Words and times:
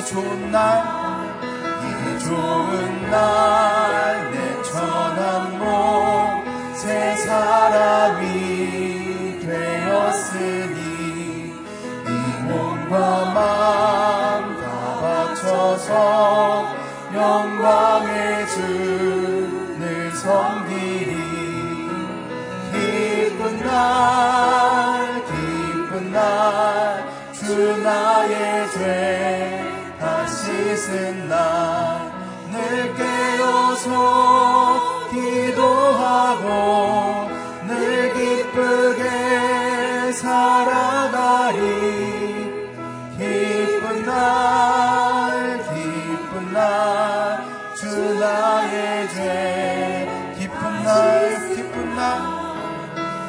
이 0.00 0.04
좋은 0.06 0.50
날, 0.50 0.82
이 1.84 2.18
좋은 2.20 3.10
날, 3.10 4.30
내 4.30 4.62
천한 4.62 5.58
몸, 5.58 6.42
새 6.74 7.14
사람이 7.16 8.24
되었으니, 9.44 10.78
이 11.52 12.10
몸과 12.44 12.96
마음 13.34 14.56
다 14.62 14.64
바쳐서 15.36 16.64
영광의 17.14 18.48
주를 18.48 20.12
섬기리, 20.12 21.12
기쁜 22.72 23.38
날, 23.66 25.22
기쁜 25.26 26.10
날, 26.10 27.04
주 27.34 27.82
나의 27.82 28.70
죄, 28.70 29.49
이슬 30.80 31.28
날늘 31.28 32.94
깨어서 32.96 33.90
기도하고 35.10 36.48
늘 37.68 38.14
기쁘게 38.14 40.10
살아가리. 40.12 41.60
기쁜 43.18 44.06
날 44.06 45.58
기쁜 45.68 46.50
날 46.54 47.40
주 47.80 47.84
나의 48.18 49.08
죄. 49.10 50.34
기쁜 50.38 50.82
날 50.82 51.54
기쁜 51.54 51.94
날 51.94 52.04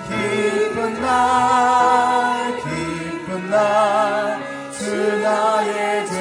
기쁜 0.09 1.01
날 1.01 2.56
기쁜 2.63 3.50
날주 3.50 5.19
나의 5.22 6.07
죄. 6.07 6.21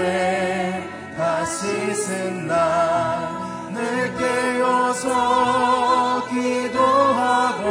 기도하고 6.31 7.66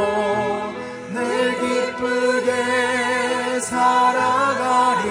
늘 1.12 1.18
기쁘게 1.60 2.50
살아가리. 3.60 5.08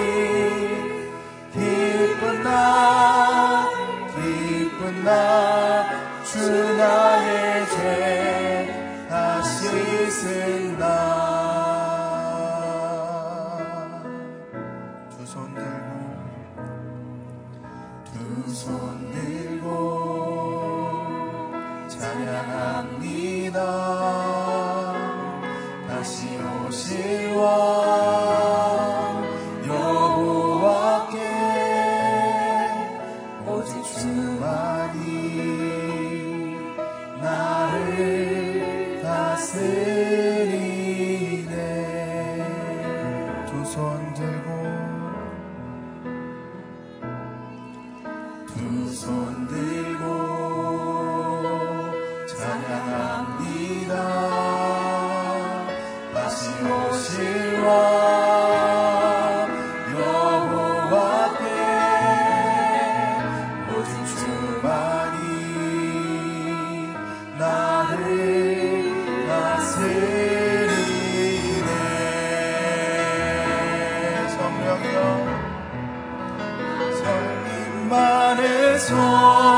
기쁜 1.52 2.42
날 2.42 2.50
기쁜 4.14 5.04
날주 5.04 6.76
나의 6.76 7.66
죄 7.70 9.06
다시 9.08 10.10
쓴다 10.10 11.09
中 78.90 79.49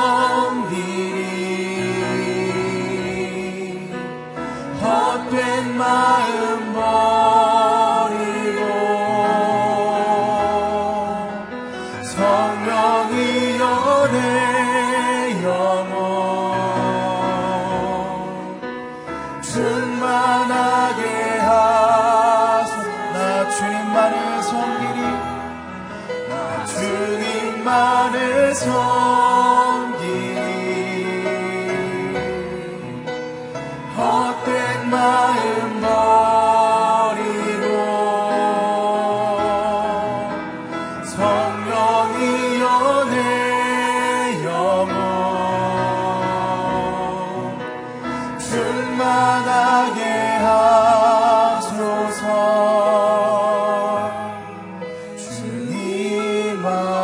주 56.62 57.01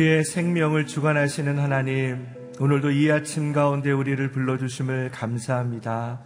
우리의 0.00 0.24
생명을 0.24 0.86
주관하시는 0.86 1.58
하나님, 1.58 2.26
오늘도 2.58 2.90
이 2.92 3.12
아침 3.12 3.52
가운데 3.52 3.92
우리를 3.92 4.30
불러주심을 4.30 5.10
감사합니다. 5.10 6.20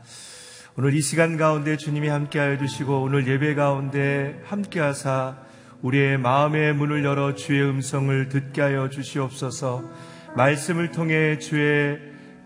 오늘 0.76 0.94
이 0.94 1.00
시간 1.00 1.37
가운데 1.37 1.76
주님이 1.76 2.06
함께하여 2.06 2.59
주시고 2.59 3.03
오늘 3.03 3.26
예배 3.26 3.56
가운데 3.56 4.41
함께하사 4.44 5.38
우리의 5.82 6.19
마음의 6.19 6.75
문을 6.75 7.05
열어 7.05 7.35
주의 7.35 7.62
음성을 7.62 8.29
듣게 8.29 8.62
하여 8.62 8.88
주시옵소서 8.91 9.82
말씀을 10.37 10.93
통해 10.93 11.41
주의 11.41 11.99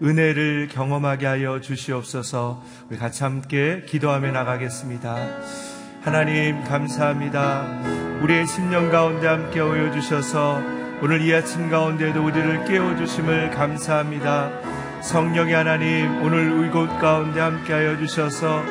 은혜를 0.03 0.69
경험하게 0.73 1.27
하여 1.27 1.61
주시옵소서 1.61 2.65
우리 2.89 2.97
같이 2.97 3.23
함께 3.23 3.83
기도하며 3.87 4.33
나가겠습니다. 4.33 5.15
하나님 6.01 6.65
감사합니다. 6.65 8.21
우리의 8.23 8.47
심령 8.47 8.91
가운데 8.91 9.27
함께 9.27 9.61
오여 9.61 9.93
주셔서 9.93 10.78
오늘 11.01 11.23
이 11.23 11.33
아침 11.33 11.71
가운데도 11.71 12.25
우리를 12.25 12.65
깨워 12.65 12.97
주심을 12.97 13.51
감사합니다. 13.51 14.51
성령의 15.01 15.55
하나님 15.55 16.23
오늘 16.23 16.67
이곳 16.67 16.89
가운데 16.99 17.41
함께 17.41 17.73
하여 17.73 17.97
주셔서 17.97 18.65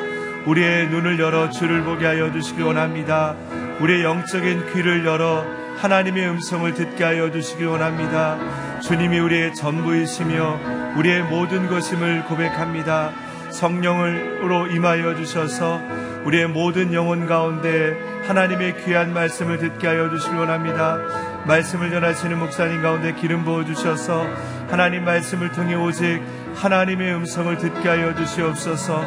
우리의 0.44 0.88
눈을 0.88 1.18
열어 1.18 1.48
주를 1.48 1.84
보게 1.84 2.04
하여 2.04 2.30
주시기 2.30 2.60
원합니다. 2.60 3.34
우리의 3.80 4.04
영적인 4.04 4.74
귀를 4.74 5.06
열어 5.06 5.42
하나님의 5.78 6.28
음성을 6.28 6.74
듣게 6.74 7.02
하여 7.02 7.30
주시기 7.30 7.64
원합니다. 7.64 8.36
주님이 8.80 9.20
우리의 9.20 9.54
전부이시며 9.54 10.96
우리의 10.98 11.22
모든 11.22 11.66
것임을 11.70 12.24
고백합니다. 12.26 13.10
성령으로 13.50 14.66
임하여 14.66 15.16
주셔서 15.16 15.80
우리의 16.26 16.48
모든 16.48 16.92
영혼 16.92 17.26
가운데 17.26 17.96
하나님의 18.26 18.84
귀한 18.84 19.14
말씀을 19.14 19.56
듣게 19.56 19.86
하여 19.86 20.10
주시기 20.10 20.34
원합니다. 20.34 20.98
말씀을 21.46 21.90
전하시는 21.90 22.38
목사님 22.38 22.82
가운데 22.82 23.14
기름 23.14 23.44
부어 23.44 23.64
주셔서 23.64 24.26
하나님 24.68 25.04
말씀을 25.04 25.52
통해 25.52 25.74
오직 25.74 26.20
하나님의 26.54 27.14
음성을 27.14 27.56
듣게 27.58 27.88
하여 27.88 28.14
주시옵소서 28.14 29.04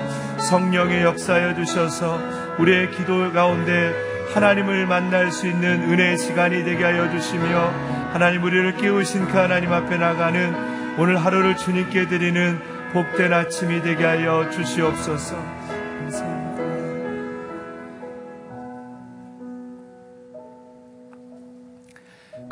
성령의 0.49 1.03
역사하여 1.03 1.55
주셔서 1.55 2.19
우리의 2.57 2.91
기도 2.91 3.31
가운데 3.31 3.93
하나님을 4.33 4.87
만날 4.87 5.31
수 5.31 5.47
있는 5.47 5.91
은혜의 5.91 6.17
시간이 6.17 6.63
되게 6.63 6.83
하여 6.83 7.09
주시며 7.11 7.71
하나님 8.13 8.43
우리를 8.43 8.77
깨우신 8.77 9.27
그 9.27 9.37
하나님 9.37 9.71
앞에 9.73 9.97
나가는 9.97 10.97
오늘 10.97 11.17
하루를 11.17 11.57
주님께 11.57 12.07
드리는 12.07 12.59
복된 12.93 13.31
아침이 13.31 13.81
되게 13.81 14.03
하여 14.03 14.49
주시옵소서. 14.49 15.60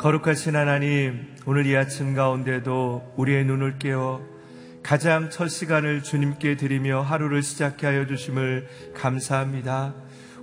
거룩하신 0.00 0.56
하나님, 0.56 1.26
오늘 1.44 1.66
이 1.66 1.76
아침 1.76 2.14
가운데도 2.14 3.16
우리의 3.18 3.44
눈을 3.44 3.78
깨워 3.78 4.26
가장 4.82 5.28
첫 5.28 5.48
시간을 5.48 6.02
주님께 6.02 6.56
드리며 6.56 7.02
하루를 7.02 7.42
시작해 7.42 7.86
하여 7.86 8.06
주심을 8.06 8.66
감사합니다. 8.94 9.92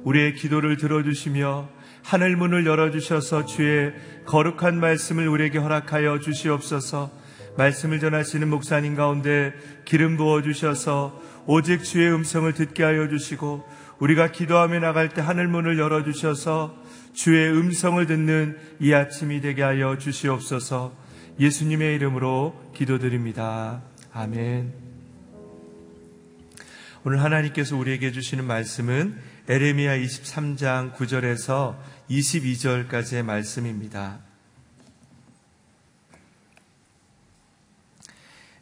우리의 0.04 0.36
기도를 0.36 0.78
들어주시며 0.78 1.70
하늘 2.04 2.36
문을 2.36 2.68
열어주셔서 2.68 3.46
주의 3.46 3.94
거룩한 4.28 4.80
말씀을 4.80 5.28
우리에게 5.28 5.58
허락하여 5.58 6.20
주시옵소서 6.20 7.10
말씀을 7.58 8.00
전하시는 8.00 8.48
목사님 8.48 8.94
가운데 8.94 9.56
기름 9.86 10.18
부어주셔서 10.18 11.20
오직 11.48 11.84
주의 11.84 12.14
음성을 12.14 12.54
듣게 12.54 12.84
하여 12.84 13.10
주시고 13.10 13.68
우리가 13.98 14.32
기도하며 14.32 14.82
나갈 14.82 15.10
때 15.10 15.22
하늘 15.22 15.48
문을 15.48 15.80
열어주셔서 15.80 16.76
주의 17.18 17.50
음성을 17.50 18.06
듣는 18.06 18.60
이 18.80 18.94
아침이 18.94 19.42
되게 19.42 19.64
하여 19.64 19.98
주시옵소서 19.98 20.96
예수님의 21.40 21.96
이름으로 21.96 22.72
기도드립니다. 22.76 23.82
아멘. 24.14 24.72
오늘 27.04 27.24
하나님께서 27.24 27.76
우리에게 27.76 28.12
주시는 28.12 28.46
말씀은 28.46 29.18
에레미야 29.50 29.98
23장 29.98 30.94
9절에서 30.94 31.80
22절까지의 32.08 33.24
말씀입니다. 33.24 34.20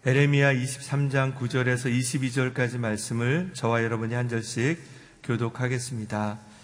에레미야 0.05 0.53
23장 0.53 1.35
9절에서 1.35 1.91
22절까지 1.91 2.77
말씀을 2.77 3.49
저와 3.53 3.83
여러분이 3.83 4.13
한 4.13 4.29
절씩 4.29 4.79
교독하겠습니다. 5.23 6.54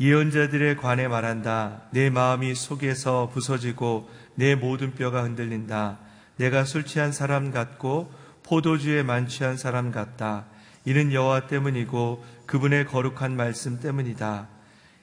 예언자들의 0.00 0.76
관에 0.76 1.08
말한다. 1.08 1.82
내 1.90 2.08
마음이 2.08 2.54
속에서 2.54 3.30
부서지고 3.32 4.08
내 4.36 4.54
모든 4.54 4.94
뼈가 4.94 5.24
흔들린다. 5.24 5.98
내가 6.36 6.64
술 6.64 6.84
취한 6.84 7.10
사람 7.10 7.50
같고 7.50 8.12
포도주에 8.44 9.02
만취한 9.02 9.56
사람 9.56 9.90
같다. 9.90 10.46
이는 10.84 11.12
여호와 11.12 11.48
때문이고 11.48 12.24
그분의 12.46 12.86
거룩한 12.86 13.36
말씀 13.36 13.80
때문이다. 13.80 14.48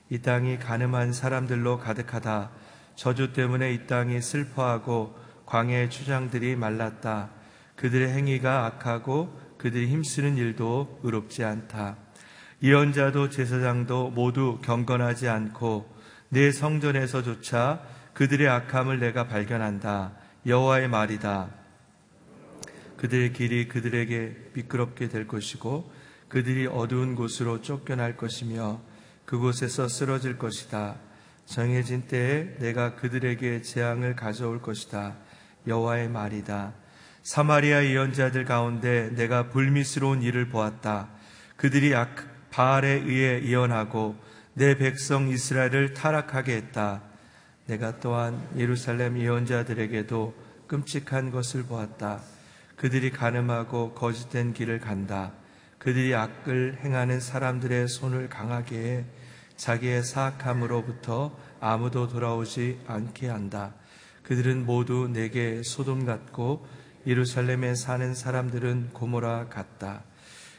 이 0.10 0.20
땅이 0.20 0.60
가늠한 0.60 1.12
사람들로 1.12 1.80
가득하다. 1.80 2.52
저주 2.96 3.34
때문에 3.34 3.74
이 3.74 3.88
땅이 3.88 4.22
슬퍼하고 4.22 5.16
광야의 5.46 5.90
추장들이 5.90 6.56
말랐다. 6.56 7.30
그들의 7.76 8.14
행위가 8.14 8.66
악하고 8.66 9.38
그들이 9.58 9.88
힘쓰는 9.88 10.38
일도 10.38 11.02
의롭지 11.04 11.44
않다. 11.44 11.98
예언자도 12.64 13.30
제사장도 13.30 14.12
모두 14.12 14.60
경건하지 14.64 15.28
않고 15.28 15.94
내 16.30 16.52
성전에서조차 16.52 17.82
그들의 18.14 18.48
악함을 18.48 19.00
내가 19.00 19.28
발견한다. 19.28 20.14
여호와의 20.46 20.88
말이다. 20.88 21.50
그들의 22.98 23.34
길이 23.34 23.68
그들에게 23.68 24.52
미끄럽게 24.54 25.10
될 25.10 25.28
것이고 25.28 25.92
그들이 26.30 26.68
어두운 26.68 27.16
곳으로 27.16 27.62
쫓겨날 27.62 28.18
것이며 28.18 28.80
그곳에서 29.26 29.88
쓰러질 29.88 30.38
것이다. 30.38 30.96
정해진 31.46 32.08
때에 32.08 32.58
내가 32.60 32.96
그들에게 32.96 33.62
재앙을 33.62 34.16
가져올 34.16 34.62
것이다. 34.62 35.16
여호와의 35.68 36.10
말이다. 36.10 36.74
사마리아 37.24 37.84
예언자들 37.84 38.46
가운데 38.46 39.10
내가 39.16 39.50
불미스러운 39.50 40.22
일을 40.22 40.50
보았다. 40.50 41.10
그들이 41.58 41.96
악, 41.96 42.16
바알에 42.56 43.04
의해 43.06 43.44
예언하고 43.44 44.16
내 44.54 44.78
백성 44.78 45.28
이스라엘을 45.28 45.94
타락하게 45.94 46.56
했다. 46.56 47.02
내가 47.66 48.00
또한 48.00 48.48
예루살렘 48.56 49.20
예언자들에게도 49.20 50.34
끔찍한 50.68 51.32
것을 51.32 51.64
보았다. 51.64 52.22
그들이 52.78 53.12
가늠하고 53.12 53.92
거짓된 53.92 54.54
길을 54.54 54.80
간다. 54.80 55.34
그들이 55.80 56.16
악을 56.16 56.78
행하는 56.82 57.20
사람들의 57.20 57.90
손을 57.90 58.30
강하게 58.30 58.78
해 58.78 59.06
자기의 59.58 60.04
사악함으로부터 60.04 61.38
아무도 61.60 62.08
돌아오지 62.08 62.80
않게 62.88 63.28
한다. 63.28 63.74
그들은 64.24 64.66
모두 64.66 65.10
내게 65.12 65.62
소돔 65.62 66.06
같고 66.06 66.66
예루살렘에 67.06 67.76
사는 67.76 68.16
사람들은 68.16 68.92
고모라 68.94 69.50
같다. 69.50 70.04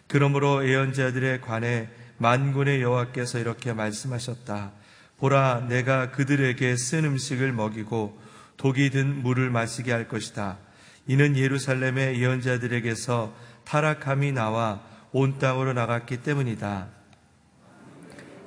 그러므로 0.08 0.66
예언자들에 0.68 1.40
관해 1.40 1.88
만군의 2.18 2.80
여호와께서 2.82 3.38
이렇게 3.38 3.72
말씀하셨다. 3.72 4.72
보라, 5.18 5.66
내가 5.68 6.10
그들에게 6.10 6.76
쓴 6.76 7.04
음식을 7.04 7.52
먹이고 7.52 8.18
독이 8.56 8.90
든 8.90 9.22
물을 9.22 9.50
마시게 9.50 9.92
할 9.92 10.08
것이다. 10.08 10.58
이는 11.06 11.36
예루살렘의 11.36 12.20
예언자들에게서 12.20 13.34
타락함이 13.64 14.32
나와 14.32 14.82
온 15.12 15.38
땅으로 15.38 15.72
나갔기 15.72 16.18
때문이다. 16.22 16.88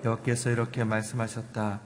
여호와께서 0.06 0.52
이렇게 0.52 0.84
말씀하셨다. 0.84 1.82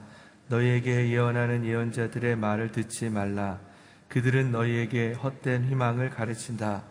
너희에게 0.48 1.10
예언하는 1.10 1.64
예언자들의 1.64 2.36
말을 2.36 2.72
듣지 2.72 3.08
말라. 3.08 3.60
그들은 4.08 4.52
너희에게 4.52 5.14
헛된 5.14 5.64
희망을 5.64 6.10
가르친다. 6.10 6.84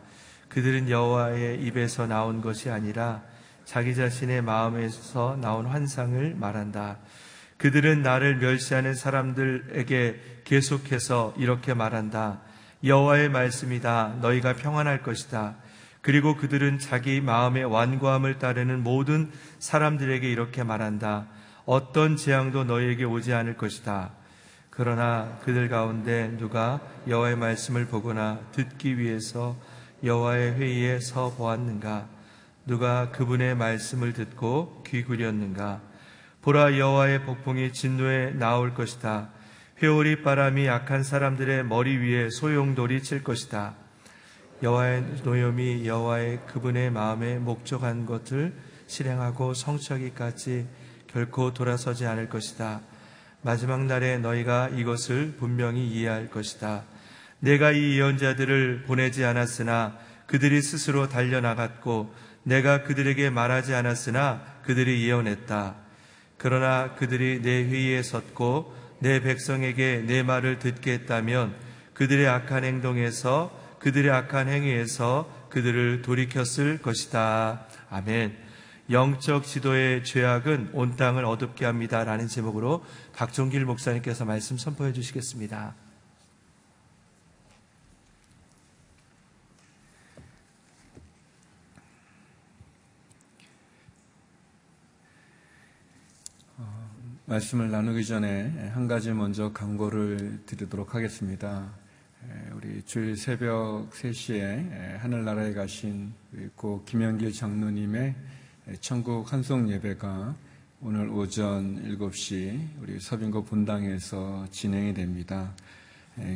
그들은 0.53 0.87
여호와의 0.87 1.63
입에서 1.63 2.05
나온 2.05 2.41
것이 2.41 2.69
아니라 2.69 3.23
자기 3.65 3.95
자신의 3.95 4.43
마음에서 4.43 5.35
나온 5.41 5.65
환상을 5.65 6.35
말한다. 6.35 6.97
그들은 7.57 8.03
나를 8.03 8.37
멸시하는 8.37 8.93
사람들에게 8.93 10.41
계속해서 10.43 11.33
이렇게 11.37 11.73
말한다. 11.73 12.41
여호와의 12.83 13.29
말씀이다. 13.29 14.17
너희가 14.21 14.53
평안할 14.53 15.01
것이다. 15.01 15.55
그리고 16.01 16.35
그들은 16.35 16.77
자기 16.77 17.19
마음의 17.19 17.63
완고함을 17.63 18.37
따르는 18.37 18.83
모든 18.83 19.31
사람들에게 19.57 20.29
이렇게 20.29 20.63
말한다. 20.63 21.27
어떤 21.65 22.15
재앙도 22.15 22.65
너희에게 22.65 23.05
오지 23.05 23.33
않을 23.33 23.57
것이다. 23.57 24.11
그러나 24.69 25.39
그들 25.43 25.69
가운데 25.69 26.35
누가 26.37 26.79
여호와의 27.07 27.37
말씀을 27.37 27.85
보거나 27.85 28.39
듣기 28.51 28.99
위해서 28.99 29.55
여호와의 30.03 30.55
회의에 30.55 30.99
서 30.99 31.33
보았는가? 31.37 32.07
누가 32.65 33.09
그분의 33.11 33.55
말씀을 33.55 34.11
듣고 34.11 34.83
귀 34.85 35.05
기울였는가? 35.05 35.81
보라 36.41 36.77
여호와의 36.77 37.23
폭풍이 37.23 37.71
진노에 37.71 38.31
나올 38.31 38.73
것이다. 38.73 39.29
회오리 39.81 40.23
바람이 40.23 40.65
약한 40.65 41.03
사람들의 41.03 41.65
머리 41.65 41.95
위에 41.97 42.29
소용돌이 42.29 43.01
칠 43.01 43.23
것이다. 43.23 43.75
여호와의 44.61 45.03
노염이 45.23 45.87
여호와의 45.87 46.41
그분의 46.47 46.91
마음에 46.91 47.37
목적한 47.37 48.05
것을 48.05 48.53
실행하고 48.87 49.53
성취하기까지 49.53 50.67
결코 51.07 51.53
돌아서지 51.53 52.05
않을 52.05 52.27
것이다. 52.27 52.81
마지막 53.41 53.85
날에 53.85 54.17
너희가 54.17 54.69
이것을 54.69 55.35
분명히 55.37 55.87
이해할 55.87 56.29
것이다. 56.29 56.83
내가 57.43 57.71
이 57.73 57.99
예언자들을 57.99 58.83
보내지 58.87 59.25
않았으나 59.25 59.97
그들이 60.27 60.61
스스로 60.61 61.09
달려나갔고 61.09 62.15
내가 62.43 62.83
그들에게 62.83 63.29
말하지 63.29 63.73
않았으나 63.73 64.43
그들이 64.63 65.05
예언했다. 65.05 65.75
그러나 66.37 66.95
그들이 66.95 67.41
내 67.41 67.65
회의에 67.65 68.01
섰고 68.01 68.73
내 68.99 69.19
백성에게 69.19 70.05
내 70.07 70.23
말을 70.23 70.59
듣게 70.59 70.93
했다면 70.93 71.53
그들의 71.93 72.25
악한 72.29 72.63
행동에서 72.63 73.51
그들의 73.79 74.09
악한 74.09 74.47
행위에서 74.47 75.29
그들을 75.49 76.01
돌이켰을 76.01 76.81
것이다. 76.81 77.65
아멘. 77.89 78.37
영적 78.89 79.45
지도의 79.45 80.05
죄악은 80.05 80.69
온 80.71 80.95
땅을 80.95 81.25
어둡게 81.25 81.65
합니다. 81.65 82.05
라는 82.05 82.29
제목으로 82.29 82.85
박종길 83.13 83.65
목사님께서 83.65 84.23
말씀 84.23 84.57
선포해 84.57 84.93
주시겠습니다. 84.93 85.82
말씀을 97.25 97.71
나누기 97.71 98.05
전에 98.05 98.71
한 98.73 98.85
가지 98.85 99.13
먼저 99.13 99.53
강고를 99.53 100.41
드리도록 100.45 100.93
하겠습니다. 100.93 101.71
우리 102.53 102.81
주일 102.85 103.15
새벽 103.15 103.89
3시에 103.91 104.97
하늘나라에 104.97 105.53
가신 105.53 106.11
고 106.57 106.83
김영길 106.85 107.31
장로님의 107.31 108.15
천국 108.81 109.31
한송 109.31 109.69
예배가 109.69 110.35
오늘 110.81 111.07
오전 111.07 111.81
7시 111.97 112.59
우리 112.81 112.99
서빙고 112.99 113.45
분당에서 113.45 114.45
진행이 114.51 114.93
됩니다. 114.93 115.53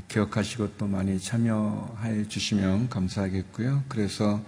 기억하시고 0.08 0.78
또 0.78 0.88
많이 0.88 1.20
참여해 1.20 2.30
주시면 2.30 2.88
감사하겠고요. 2.88 3.84
그래서 3.90 4.42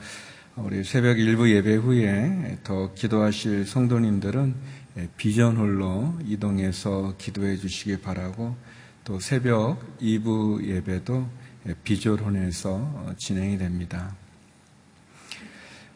우리 0.56 0.86
새벽 0.86 1.20
일부 1.20 1.50
예배 1.50 1.76
후에 1.76 2.60
더 2.64 2.94
기도하실 2.94 3.66
성도님들은 3.66 4.79
비전홀로 5.18 6.20
이동해서 6.26 7.16
기도해 7.18 7.58
주시기 7.58 8.02
바라고 8.02 8.56
또 9.04 9.20
새벽 9.20 9.80
2부 10.00 10.66
예배도 10.66 11.28
비조론에서 11.84 13.14
진행이 13.18 13.58
됩니다. 13.58 14.16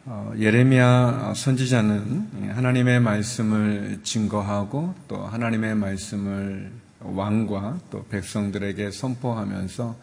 어, 0.05 0.33
예레미야 0.37 1.33
선지자는 1.33 2.51
하나님의 2.53 2.99
말씀을 2.99 4.01
증거하고 4.03 4.93
또 5.07 5.17
하나님의 5.25 5.75
말씀을 5.75 6.71
왕과 6.99 7.79
또 7.89 8.05
백성들에게 8.07 8.91
선포하면서 8.91 9.95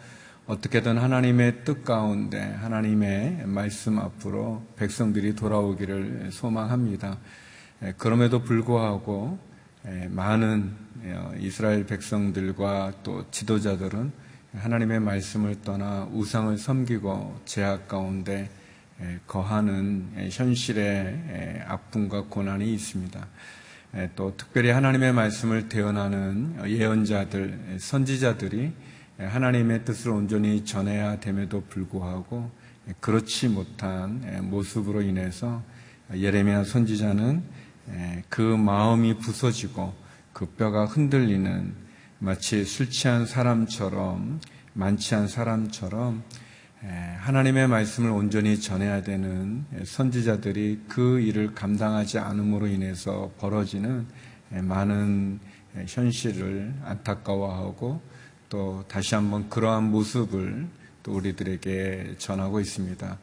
어떻게든 0.46 0.96
하나님의 0.96 1.64
뜻 1.64 1.84
가운데 1.84 2.40
하나님의 2.40 3.46
말씀 3.46 3.98
앞으로 3.98 4.62
백성들이 4.76 5.36
돌아오기를 5.36 6.30
소망합니다. 6.32 7.18
그럼에도 7.96 8.42
불구하고 8.42 9.38
많은 10.10 10.74
어, 11.02 11.32
이스라엘 11.38 11.86
백성들과 11.86 12.92
또 13.02 13.24
지도자들은 13.30 14.12
하나님의 14.52 15.00
말씀을 15.00 15.62
떠나 15.62 16.06
우상을 16.12 16.58
섬기고 16.58 17.40
제약 17.46 17.88
가운데 17.88 18.50
거하는 19.26 20.10
현실의 20.30 21.64
아픔과 21.66 22.24
고난이 22.24 22.70
있습니다. 22.74 23.26
또 24.14 24.36
특별히 24.36 24.70
하나님의 24.70 25.14
말씀을 25.14 25.70
대언하는 25.70 26.56
예언자들, 26.68 27.78
선지자들이 27.78 28.72
하나님의 29.18 29.84
뜻을 29.86 30.10
온전히 30.10 30.64
전해야 30.66 31.18
됨에도 31.20 31.62
불구하고 31.68 32.50
그렇지 33.00 33.48
못한 33.48 34.48
모습으로 34.50 35.00
인해서 35.00 35.62
예레미야 36.12 36.64
선지자는 36.64 37.59
그 38.28 38.40
마음이 38.40 39.18
부서지고 39.18 39.94
그 40.32 40.46
뼈가 40.46 40.84
흔들리는 40.86 41.74
마치 42.18 42.64
술 42.64 42.90
취한 42.90 43.26
사람처럼 43.26 44.40
만취한 44.72 45.26
사람처럼 45.28 46.22
하나님의 47.18 47.68
말씀을 47.68 48.10
온전히 48.10 48.60
전해야 48.60 49.02
되는 49.02 49.64
선지자들이 49.84 50.84
그 50.88 51.20
일을 51.20 51.54
감당하지 51.54 52.18
않음으로 52.18 52.68
인해서 52.68 53.30
벌어지는 53.38 54.06
많은 54.50 55.40
현실을 55.86 56.74
안타까워하고 56.84 58.00
또 58.48 58.84
다시 58.88 59.14
한번 59.14 59.48
그러한 59.48 59.90
모습을 59.90 60.66
또 61.02 61.12
우리들에게 61.12 62.16
전하고 62.18 62.60
있습니다. 62.60 63.18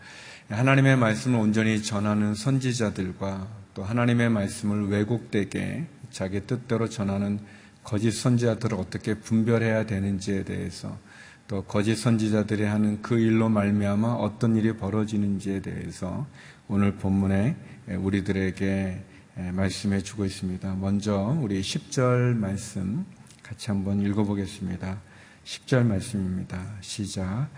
하나님의 0.49 0.97
말씀을 0.97 1.39
온전히 1.39 1.83
전하는 1.83 2.33
선지자들과 2.33 3.47
또 3.77 3.83
하나님의 3.83 4.31
말씀을 4.31 4.87
왜곡되게 4.87 5.85
자기 6.09 6.41
뜻대로 6.47 6.89
전하는 6.89 7.39
거짓 7.83 8.09
선지자들을 8.09 8.75
어떻게 8.75 9.13
분별해야 9.13 9.85
되는지에 9.85 10.45
대해서 10.45 10.97
또 11.47 11.63
거짓 11.63 11.95
선지자들이 11.95 12.63
하는 12.63 13.03
그 13.03 13.19
일로 13.19 13.49
말미암아 13.49 14.13
어떤 14.13 14.55
일이 14.55 14.75
벌어지는지에 14.75 15.59
대해서 15.61 16.25
오늘 16.67 16.95
본문에 16.95 17.55
우리들에게 17.99 19.03
말씀해 19.53 20.01
주고 20.01 20.25
있습니다. 20.25 20.73
먼저 20.73 21.37
우리 21.39 21.61
10절 21.61 22.35
말씀 22.35 23.05
같이 23.43 23.67
한번 23.67 24.01
읽어보겠습니다. 24.01 24.99
10절 25.45 25.85
말씀입니다. 25.85 26.65
시작. 26.81 27.49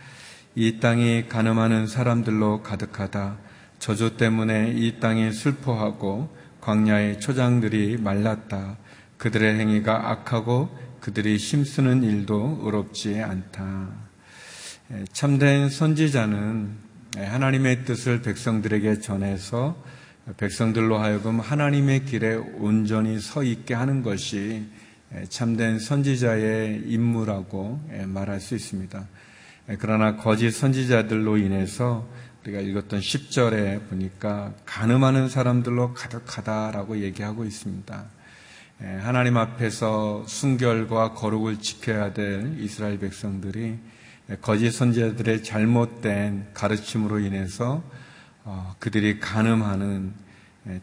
이 0.54 0.82
땅이 0.82 1.30
가늠하는 1.30 1.88
사람들로 1.88 2.62
가득하다. 2.62 3.48
저주 3.80 4.18
때문에 4.18 4.74
이 4.76 5.00
땅이 5.00 5.32
슬퍼하고 5.32 6.36
광야의 6.62 7.22
초장들이 7.22 7.98
말랐다. 7.98 8.78
그들의 9.18 9.58
행위가 9.58 10.12
악하고 10.12 10.70
그들이 11.00 11.38
힘쓰는 11.38 12.04
일도 12.04 12.60
의롭지 12.64 13.22
않다. 13.22 13.88
참된 15.14 15.70
선지자는 15.70 16.90
하나님의 17.18 17.86
뜻을 17.86 18.22
백성들에게 18.22 19.00
전해서 19.00 19.82
백성들로 20.38 20.98
하여금 20.98 21.40
하나님의 21.40 22.06
길에 22.06 22.36
온전히 22.36 23.20
서 23.20 23.44
있게 23.44 23.74
하는 23.74 24.04
것이 24.04 24.66
참된 25.30 25.80
선지자의 25.80 26.84
임무라고 26.86 27.82
말할 28.06 28.40
수 28.40 28.56
있습니다. 28.56 29.08
그러나 29.80 30.18
거짓 30.18 30.52
선지자들로 30.52 31.38
인해서 31.38 32.08
우리가 32.44 32.62
읽었던 32.62 33.00
10절에 33.02 33.90
보니까 33.90 34.54
가늠하는 34.66 35.30
사람들로 35.30 35.94
가득하다라고 35.94 37.02
얘기하고 37.02 37.44
있습니다. 37.44 38.06
하나님 39.02 39.36
앞에서 39.36 40.24
순결과 40.26 41.14
거룩을 41.14 41.60
지켜야 41.60 42.14
될 42.14 42.58
이스라엘 42.60 42.98
백성들이 42.98 43.78
거짓 44.42 44.72
선지자들의 44.72 45.44
잘못된 45.44 46.52
가르침으로 46.54 47.20
인해서 47.20 47.84
어, 48.46 48.76
그들이 48.80 49.20
가늠하는 49.20 50.14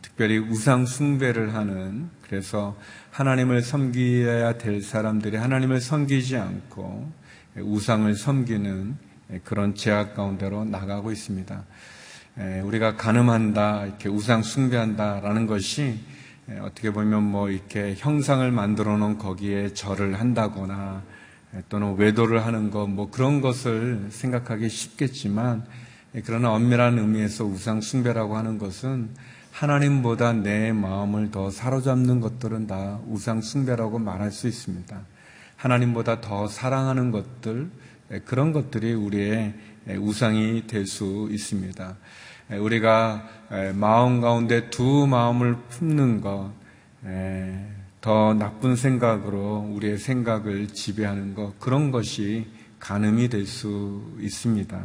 특별히 0.03 0.39
우상 0.39 0.85
숭배를 0.85 1.55
하는 1.55 2.11
그래서 2.23 2.77
하나님을 3.13 3.63
섬기어야 3.63 4.59
될 4.59 4.83
사람들이 4.83 5.37
하나님을 5.37 5.81
섬기지 5.81 6.37
않고 6.37 7.13
우상을 7.57 8.15
섬기는 8.15 9.06
그런 9.45 9.75
제약 9.75 10.15
가운데로 10.15 10.65
나가고 10.65 11.13
있습니다. 11.13 11.65
우리가 12.65 12.97
가늠한다, 12.97 13.87
이렇게 13.87 14.09
우상 14.09 14.43
숭배한다라는 14.43 15.47
것이 15.47 15.99
어떻게 16.61 16.93
보면 16.93 17.23
뭐 17.23 17.51
이렇게 17.51 17.95
형상을 17.97 18.49
만들어 18.53 18.97
놓은 18.97 19.19
거기에 19.19 19.75
절을 19.75 20.21
한다거나 20.21 21.03
또는 21.69 21.97
외도를 21.97 22.45
하는 22.45 22.71
것, 22.71 22.87
뭐 22.87 23.11
그런 23.11 23.41
것을 23.41 24.09
생각하기 24.11 24.69
쉽겠지만 24.69 25.65
그러나 26.25 26.53
엄밀한 26.53 26.99
의미에서 26.99 27.45
우상 27.45 27.81
숭배라고 27.81 28.37
하는 28.37 28.59
것은 28.59 29.11
하나님보다 29.53 30.35
내 30.35 30.73
마음을 30.73 31.31
더 31.31 31.51
사로잡는 31.51 32.21
것들은 32.21 32.67
다 32.67 33.01
우상 33.09 33.41
숭배라고 33.41 33.99
말할 33.99 34.31
수 34.31 34.47
있습니다. 34.49 35.01
하나님보다 35.57 36.21
더 36.21 36.47
사랑하는 36.47 37.11
것들, 37.11 37.71
그런 38.25 38.53
것들이 38.53 38.93
우리의 38.93 39.55
우상이 39.99 40.67
될 40.67 40.87
수 40.87 41.29
있습니다. 41.31 41.97
우리가 42.61 43.29
마음 43.75 44.21
가운데 44.21 44.71
두 44.71 45.07
마음을 45.07 45.57
품는 45.69 46.21
것, 46.21 46.53
더 48.01 48.35
나쁜 48.35 48.77
생각으로 48.77 49.69
우리의 49.73 49.99
생각을 49.99 50.69
지배하는 50.69 51.35
것, 51.35 51.59
그런 51.59 51.91
것이 51.91 52.47
가늠이 52.79 53.29
될 53.29 53.47
수 53.47 54.03
있습니다. 54.21 54.85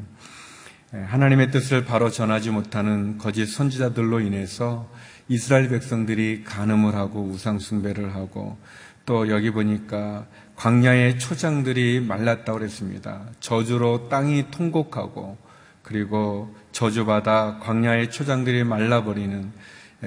하나님의 0.91 1.51
뜻을 1.51 1.85
바로 1.85 2.09
전하지 2.09 2.49
못하는 2.49 3.17
거짓 3.17 3.45
선지자들로 3.45 4.19
인해서 4.21 4.89
이스라엘 5.29 5.69
백성들이 5.69 6.43
간음을 6.43 6.95
하고 6.95 7.21
우상숭배를 7.23 8.15
하고 8.15 8.57
또 9.05 9.29
여기 9.29 9.51
보니까 9.51 10.27
광야의 10.55 11.19
초장들이 11.19 12.01
말랐다고 12.01 12.59
그랬습니다. 12.59 13.23
저주로 13.39 14.09
땅이 14.09 14.51
통곡하고 14.51 15.37
그리고 15.81 16.55
저주받아 16.71 17.59
광야의 17.61 18.11
초장들이 18.11 18.63
말라버리는 18.63 19.51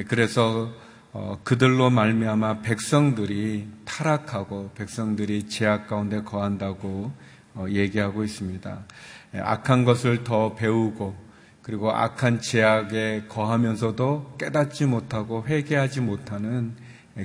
그래서 0.09 0.73
어, 1.13 1.39
그들로 1.45 1.91
말미암아 1.91 2.63
백성들이 2.63 3.69
타락하고 3.85 4.71
백성들이 4.75 5.49
제약 5.49 5.87
가운데 5.87 6.23
거한다고 6.23 7.13
어, 7.55 7.67
얘기하고 7.69 8.25
있습니다. 8.25 8.85
악한 9.33 9.85
것을 9.85 10.25
더 10.25 10.55
배우고 10.55 11.15
그리고 11.63 11.93
악한 11.93 12.41
제약에 12.41 13.25
거하면서도 13.29 14.37
깨닫지 14.39 14.87
못하고 14.87 15.45
회개하지 15.47 16.01
못하는 16.01 16.75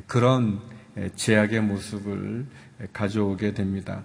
그런 0.06 0.62
제약의 1.16 1.62
모습을 1.62 2.46
가져오게 2.94 3.54
됩니다. 3.54 4.04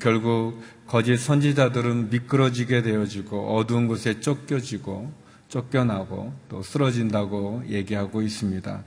결국 0.00 0.62
거짓 0.86 1.16
선지자들은 1.16 2.10
미끄러지게 2.10 2.82
되어지고 2.82 3.56
어두운 3.56 3.88
곳에 3.88 4.20
쫓겨지고 4.20 5.12
쫓겨나고 5.48 6.32
또 6.48 6.62
쓰러진다고 6.62 7.64
얘기하고 7.68 8.22
있습니다. 8.22 8.84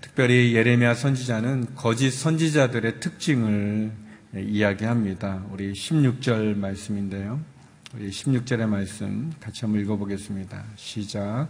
특별히 0.00 0.54
예레미야 0.54 0.94
선지자는 0.94 1.74
거짓 1.74 2.10
선지자들의 2.10 3.00
특징을 3.00 3.92
이야기합니다. 4.34 5.44
우리 5.50 5.72
16절 5.72 6.56
말씀인데요. 6.56 7.40
우리 7.94 8.10
16절의 8.10 8.66
말씀 8.66 9.32
같이 9.40 9.62
한번 9.62 9.80
읽어보겠습니다. 9.82 10.62
시작. 10.76 11.48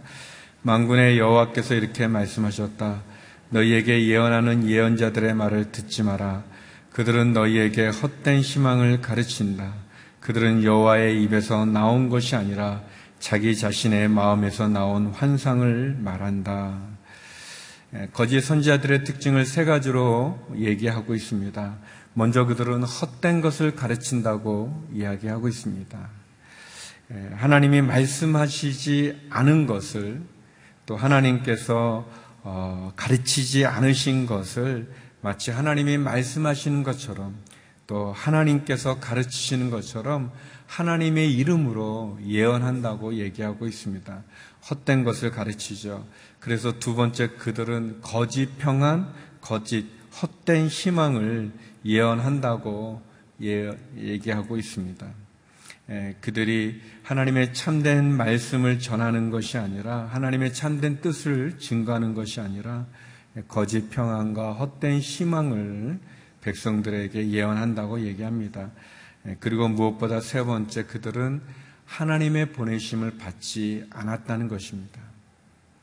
만군의 0.63 1.19
여호와께서 1.19 1.75
이렇게 1.75 2.07
말씀하셨다. 2.07 3.18
너희에게 3.49 4.07
예언하는 4.07 4.67
예언자들의 4.67 5.33
말을 5.33 5.71
듣지 5.71 6.03
마라. 6.03 6.43
그들은 6.91 7.33
너희에게 7.33 7.87
헛된 7.87 8.41
희망을 8.41 9.01
가르친다. 9.01 9.73
그들은 10.19 10.63
여호와의 10.63 11.23
입에서 11.23 11.65
나온 11.65 12.09
것이 12.09 12.35
아니라 12.35 12.81
자기 13.19 13.55
자신의 13.55 14.07
마음에서 14.09 14.67
나온 14.67 15.07
환상을 15.07 15.97
말한다. 15.99 16.79
거짓 18.13 18.41
선지자들의 18.41 19.03
특징을 19.03 19.45
세 19.45 19.65
가지로 19.65 20.39
얘기하고 20.55 21.15
있습니다. 21.15 21.77
먼저 22.13 22.45
그들은 22.45 22.83
헛된 22.83 23.41
것을 23.41 23.75
가르친다고 23.75 24.87
이야기하고 24.93 25.47
있습니다. 25.47 26.09
예, 27.11 27.29
하나님이 27.35 27.81
말씀하시지 27.81 29.29
않은 29.31 29.65
것을 29.65 30.21
또 30.85 30.95
하나님께서 30.95 32.07
어, 32.43 32.91
가르치지 32.95 33.65
않으신 33.65 34.25
것을 34.25 34.91
마치 35.21 35.51
하나님이 35.51 35.97
말씀하시는 35.97 36.83
것처럼 36.83 37.35
또 37.87 38.13
하나님께서 38.13 38.99
가르치시는 38.99 39.71
것처럼 39.71 40.31
하나님의 40.67 41.33
이름으로 41.33 42.19
예언한다고 42.25 43.15
얘기하고 43.15 43.67
있습니다. 43.67 44.23
헛된 44.69 45.03
것을 45.03 45.31
가르치죠. 45.31 46.05
그래서 46.39 46.77
두 46.79 46.95
번째 46.95 47.29
그들은 47.29 48.01
거짓 48.01 48.57
평안, 48.59 49.11
거짓 49.41 49.87
헛된 50.21 50.67
희망을 50.67 51.51
예언한다고 51.83 53.01
예, 53.41 53.71
얘기하고 53.97 54.57
있습니다. 54.57 55.07
예, 55.91 56.15
그들이 56.21 56.81
하나님의 57.01 57.53
참된 57.53 58.15
말씀을 58.15 58.77
전하는 58.77 59.31
것이 59.31 59.57
아니라 59.57 60.05
하나님의 60.11 60.53
참된 60.53 61.01
뜻을 61.01 61.57
증거하는 61.57 62.13
것이 62.13 62.39
아니라 62.39 62.85
거짓 63.47 63.89
평안과 63.89 64.53
헛된 64.53 64.99
희망을 64.99 65.99
백성들에게 66.41 67.29
예언한다고 67.31 68.01
얘기합니다. 68.01 68.69
예, 69.25 69.37
그리고 69.39 69.67
무엇보다 69.67 70.21
세 70.21 70.43
번째 70.43 70.85
그들은 70.85 71.41
하나님의 71.85 72.51
보내심을 72.51 73.17
받지 73.17 73.83
않았다는 73.89 74.47
것입니다. 74.47 75.01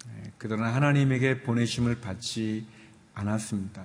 예, 0.07 0.31
그들은 0.39 0.63
하나님에게 0.63 1.41
보내심을 1.41 1.97
받지 1.97 2.65
않았습니다. 3.15 3.83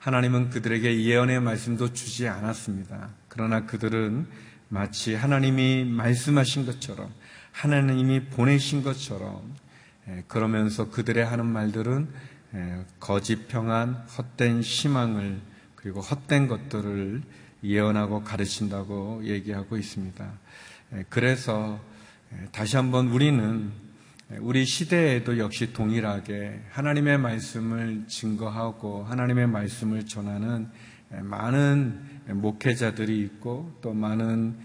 하나님은 0.00 0.50
그들에게 0.50 1.04
예언의 1.04 1.40
말씀도 1.40 1.94
주지 1.94 2.28
않았습니다. 2.28 3.08
그러나 3.28 3.64
그들은 3.64 4.26
마치 4.72 5.14
하나님이 5.14 5.84
말씀하신 5.84 6.64
것처럼 6.64 7.12
하나님이 7.50 8.24
보내신 8.30 8.82
것처럼 8.82 9.54
예, 10.08 10.24
그러면서 10.26 10.88
그들의 10.88 11.22
하는 11.26 11.44
말들은 11.44 12.08
예, 12.54 12.84
거짓 12.98 13.48
평안, 13.48 13.92
헛된 13.92 14.62
희망을 14.62 15.40
그리고 15.76 16.00
헛된 16.00 16.48
것들을 16.48 17.20
예언하고 17.62 18.24
가르친다고 18.24 19.20
얘기하고 19.24 19.76
있습니다. 19.76 20.32
예, 20.94 21.04
그래서 21.10 21.78
다시 22.50 22.76
한번 22.76 23.08
우리는 23.08 23.70
우리 24.38 24.64
시대에도 24.64 25.36
역시 25.36 25.74
동일하게 25.74 26.62
하나님의 26.70 27.18
말씀을 27.18 28.06
증거하고 28.08 29.04
하나님의 29.04 29.48
말씀을 29.48 30.06
전하는 30.06 30.70
많은 31.10 32.11
목회자들이 32.26 33.20
있고 33.22 33.72
또 33.80 33.92
많은 33.92 34.56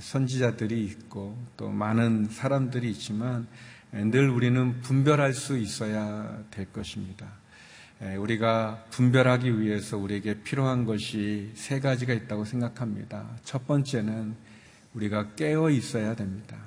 선지자들이 0.00 0.84
있고 0.84 1.36
또 1.56 1.70
많은 1.70 2.26
사람들이 2.30 2.90
있지만 2.90 3.46
늘 3.92 4.28
우리는 4.28 4.80
분별할 4.80 5.32
수 5.32 5.56
있어야 5.56 6.42
될 6.50 6.72
것입니다. 6.72 7.26
우리가 8.18 8.84
분별하기 8.90 9.60
위해서 9.60 9.96
우리에게 9.96 10.42
필요한 10.42 10.84
것이 10.84 11.52
세 11.54 11.80
가지가 11.80 12.12
있다고 12.12 12.44
생각합니다. 12.44 13.26
첫 13.44 13.66
번째는 13.66 14.34
우리가 14.92 15.34
깨어 15.34 15.70
있어야 15.70 16.14
됩니다. 16.14 16.58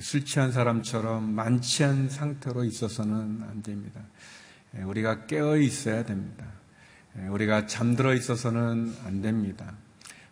술 0.00 0.24
취한 0.24 0.52
사람처럼 0.52 1.32
만취한 1.32 2.08
상태로 2.08 2.64
있어서는 2.64 3.42
안 3.42 3.62
됩니다. 3.62 4.00
우리가 4.84 5.26
깨어 5.26 5.56
있어야 5.56 6.04
됩니다. 6.04 6.46
예, 7.18 7.26
우리가 7.28 7.66
잠들어 7.66 8.14
있어서는 8.14 8.94
안 9.04 9.20
됩니다. 9.20 9.74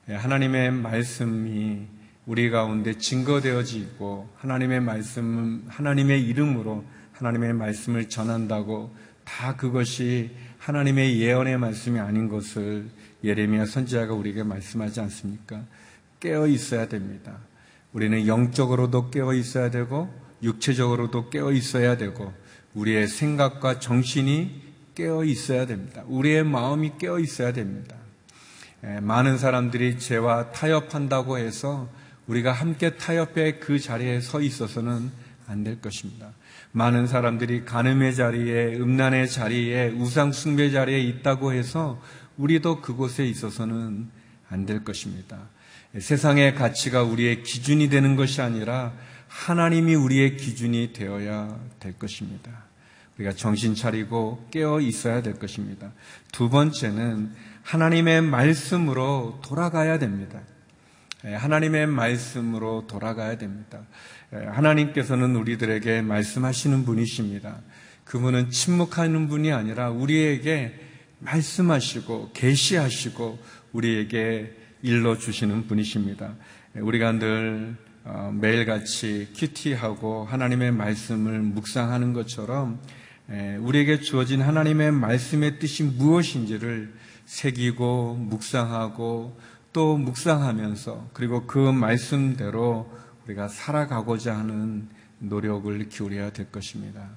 예, 0.09 0.15
하나님의 0.15 0.73
말씀이 0.73 1.87
우리 2.25 2.49
가운데 2.49 2.97
증거되어지고 2.97 4.31
하나님의 4.37 4.81
말씀, 4.81 5.65
하나님의 5.69 6.25
이름으로 6.27 6.85
하나님의 7.13 7.53
말씀을 7.53 8.09
전한다고 8.09 8.95
다 9.25 9.57
그것이 9.57 10.31
하나님의 10.59 11.21
예언의 11.21 11.59
말씀이 11.59 11.99
아닌 11.99 12.29
것을 12.29 12.89
예레미야 13.25 13.67
선지자가 13.67 14.15
우리에게 14.15 14.43
말씀하지 14.43 15.01
않습니까? 15.01 15.63
깨어 16.19 16.47
있어야 16.47 16.89
됩니다. 16.89 17.39
우리는 17.93 18.27
영적으로도 18.27 19.11
깨어 19.11 19.35
있어야 19.35 19.71
되고 19.71 20.09
육체적으로도 20.43 21.29
깨어 21.29 21.53
있어야 21.53 21.99
되고 21.99 22.33
우리의 22.75 23.09
생각과 23.09 23.81
정신이 23.81 24.70
깨어 25.01 25.25
있어야 25.25 25.65
됩니다. 25.65 26.05
우리의 26.09 26.45
마음이 26.45 26.93
깨어 26.99 27.21
있어야 27.21 27.55
됩니다. 27.55 27.97
많은 29.01 29.39
사람들이 29.39 29.99
죄와 29.99 30.53
타협한다고 30.53 31.39
해서 31.39 31.89
우리가 32.27 32.53
함께 32.53 32.97
타협해 32.97 33.61
그 33.61 33.79
자리에 33.79 34.21
서 34.21 34.43
있어서는 34.43 35.11
안 35.47 35.65
될 35.65 35.81
것입니다. 35.81 36.33
많은 36.73 37.07
사람들이 37.07 37.65
간음의 37.65 38.15
자리에, 38.15 38.77
음란의 38.77 39.29
자리에, 39.29 39.89
우상 39.89 40.33
숭배 40.33 40.71
자리에 40.71 41.01
있다고 41.01 41.53
해서 41.55 42.01
우리도 42.37 42.83
그곳에 42.83 43.27
있어서는 43.27 44.09
안 44.51 44.67
될 44.67 44.85
것입니다. 44.85 45.49
세상의 45.99 46.55
가치가 46.55 47.03
우리의 47.03 47.43
기준이 47.43 47.89
되는 47.89 48.17
것이 48.17 48.43
아니라 48.43 48.93
하나님이 49.29 49.95
우리의 49.95 50.37
기준이 50.37 50.93
되어야 50.93 51.59
될 51.81 51.99
것입니다. 51.99 52.70
우리가 53.21 53.33
정신 53.33 53.75
차리고 53.75 54.47
깨어 54.51 54.81
있어야 54.81 55.23
될 55.23 55.35
것입니다. 55.35 55.93
두 56.33 56.49
번째는 56.49 57.31
하나님의 57.63 58.23
말씀으로 58.23 59.41
돌아가야 59.45 59.99
됩니다. 59.99 60.41
예, 61.27 61.35
하나님의 61.35 61.87
말씀으로 61.87 62.87
돌아가야 62.87 63.37
됩니다. 63.37 63.83
예, 64.33 64.39
하나님께서는 64.39 65.37
우리들에게 65.37 66.01
말씀하시는 66.01 66.85
분이십니다. 66.87 67.61
그분은 68.05 68.51
침묵하는 68.51 69.29
분이 69.29 69.53
아니라 69.53 69.91
우리에게 69.91 70.75
말씀하시고 71.19 72.31
계시하시고 72.33 73.39
우리에게 73.73 74.57
일러 74.83 75.19
주시는 75.19 75.67
분이십니다. 75.67 76.33
예, 76.77 76.81
우리가 76.81 77.13
늘 77.13 77.77
어, 78.03 78.33
매일같이 78.35 79.29
큐티하고 79.37 80.25
하나님의 80.25 80.73
말씀을 80.73 81.41
묵상하는 81.41 82.15
것처럼 82.15 82.81
우리에게 83.61 84.01
주어진 84.01 84.43
하나님의 84.43 84.91
말씀의 84.93 85.59
뜻이 85.59 85.85
무엇인지를 85.85 86.93
새기고 87.27 88.17
묵상하고 88.17 89.39
또 89.73 89.97
묵상하면서 89.97 91.11
그리고 91.13 91.47
그 91.47 91.59
말씀대로 91.59 92.91
우리가 93.25 93.47
살아가고자 93.47 94.37
하는 94.37 94.89
노력을 95.21 95.89
기울여야 95.89 96.33
될 96.33 96.51
것입니다. 96.51 97.09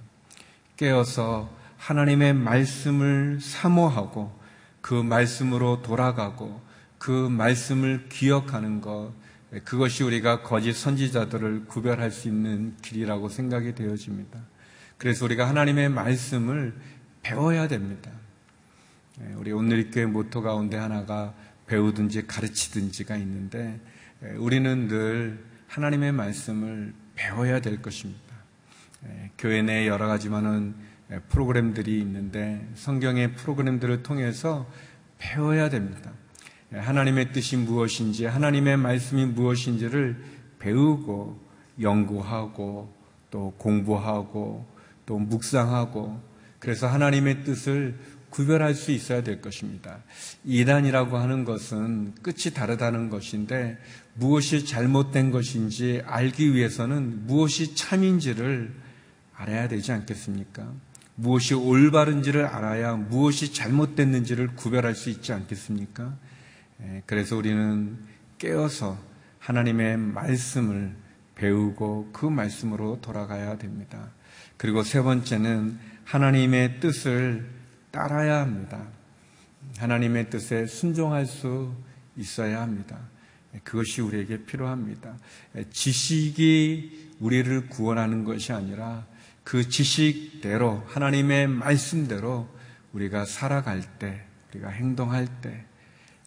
깨어서 0.78 1.50
하나님의 1.78 2.36
말씀을 2.36 3.40
사모하고 3.42 4.32
그 4.82 4.94
말씀으로 4.94 5.82
돌아가고 5.82 6.62
그 7.00 7.10
말씀을 7.30 8.08
기억하는 8.10 8.82
것, 8.82 9.12
그것이 9.64 10.04
우리가 10.04 10.44
거짓 10.44 10.74
선지자들을 10.74 11.66
구별할 11.66 12.12
수 12.12 12.28
있는 12.28 12.76
길이라고 12.82 13.30
생각이 13.30 13.76
되어집니다. 13.76 14.40
그래서 15.04 15.26
우리가 15.26 15.50
하나님의 15.50 15.90
말씀을 15.90 16.74
배워야 17.24 17.68
됩니다. 17.68 18.10
우리 19.36 19.52
오늘 19.52 19.92
교회 19.92 20.06
모토 20.06 20.42
가운데 20.42 20.78
하나가 20.78 21.34
배우든지 21.68 22.26
가르치든지가 22.26 23.18
있는데 23.18 23.82
우리는 24.38 24.88
늘 24.88 25.44
하나님의 25.68 26.14
말씀을 26.14 26.94
배워야 27.16 27.60
될 27.60 27.82
것입니다. 27.82 28.22
교회 29.38 29.62
내에 29.62 29.88
여러 29.88 30.08
가지 30.08 30.30
많은 30.30 30.74
프로그램들이 31.28 32.00
있는데 32.00 32.66
성경의 32.76 33.34
프로그램들을 33.34 34.04
통해서 34.04 34.72
배워야 35.18 35.68
됩니다. 35.70 36.14
하나님의 36.72 37.34
뜻이 37.34 37.58
무엇인지, 37.58 38.24
하나님의 38.24 38.78
말씀이 38.78 39.26
무엇인지를 39.26 40.16
배우고 40.60 41.42
연구하고 41.82 42.96
또 43.30 43.54
공부하고 43.58 44.72
또 45.06 45.20
묵상하고 45.20 46.22
그래서 46.60 46.88
하나님의 46.88 47.44
뜻을 47.44 47.98
구별할 48.30 48.74
수 48.74 48.92
있어야 48.92 49.22
될 49.22 49.42
것입니다. 49.42 50.00
이단이라고 50.44 51.18
하는 51.18 51.46
것은 51.46 52.16
끝이 52.24 52.54
다르다는 52.54 53.10
것인데 53.10 53.78
무엇이 54.16 54.66
잘못된 54.66 55.30
것인지 55.30 56.02
알기 56.06 56.54
위해서는 56.54 57.28
무엇이 57.28 57.76
참인지를 57.76 58.74
알아야 59.36 59.68
되지 59.68 59.92
않겠습니까? 59.92 60.72
무엇이 61.16 61.54
올바른지를 61.54 62.46
알아야 62.46 62.96
무엇이 62.96 63.54
잘못됐는지를 63.54 64.56
구별할 64.56 64.96
수 64.96 65.10
있지 65.12 65.32
않겠습니까? 65.32 66.16
예, 66.82 67.04
그래서 67.06 67.38
우리는 67.38 68.00
깨어서 68.40 68.98
하나님의 69.40 69.98
말씀을 69.98 70.96
배우고 71.36 72.10
그 72.14 72.26
말씀으로 72.26 73.00
돌아가야 73.02 73.58
됩니다. 73.58 74.10
그리고 74.58 74.84
세 74.84 75.02
번째는 75.02 75.78
하나님의 76.06 76.80
뜻을 76.80 77.50
따라야 77.92 78.42
합니다. 78.42 78.88
하나님의 79.78 80.30
뜻에 80.30 80.66
순종할 80.66 81.26
수 81.26 81.74
있어야 82.18 82.62
합니다. 82.62 83.00
그것이 83.64 84.02
우리에게 84.02 84.46
필요합니다. 84.46 85.18
지식이 85.72 87.16
우리를 87.20 87.70
구원하는 87.70 88.24
것이 88.24 88.52
아니라 88.52 89.06
그 89.44 89.68
지식대로 89.68 90.84
하나님의 90.88 91.48
말씀대로 91.48 92.48
우리가 92.94 93.26
살아갈 93.26 93.82
때, 94.00 94.24
우리가 94.52 94.70
행동할 94.70 95.28
때, 95.42 95.66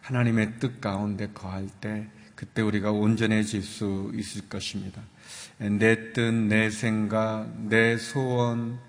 하나님의 0.01 0.59
뜻 0.59 0.79
가운데 0.79 1.29
거할 1.33 1.67
때, 1.81 2.07
그때 2.35 2.61
우리가 2.61 2.91
온전해질 2.91 3.63
수 3.63 4.11
있을 4.13 4.47
것입니다. 4.47 5.01
내 5.57 6.13
뜻, 6.13 6.21
내 6.33 6.69
생각, 6.69 7.49
내 7.67 7.97
소원, 7.97 8.79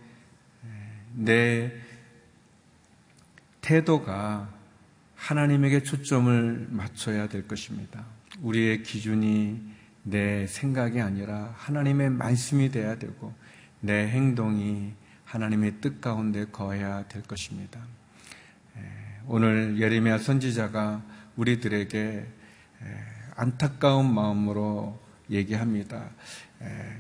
내 1.15 1.73
태도가 3.61 4.49
하나님에게 5.15 5.83
초점을 5.83 6.69
맞춰야 6.71 7.29
될 7.29 7.47
것입니다. 7.49 8.05
우리의 8.41 8.83
기준이 8.83 9.61
내 10.03 10.47
생각이 10.47 11.01
아니라 11.01 11.55
하나님의 11.57 12.11
말씀이 12.11 12.71
돼야 12.71 12.97
되고 12.97 13.35
내 13.81 14.09
행동이 14.09 14.93
하나님의 15.25 15.81
뜻 15.81 16.01
가운데 16.01 16.47
거해야 16.47 17.07
될 17.09 17.23
것입니다. 17.23 17.81
오늘 19.27 19.79
예레미야 19.79 20.19
선지자가 20.19 21.03
우리들에게 21.37 22.27
안타까운 23.37 24.13
마음으로 24.15 24.99
얘기합니다. 25.31 26.11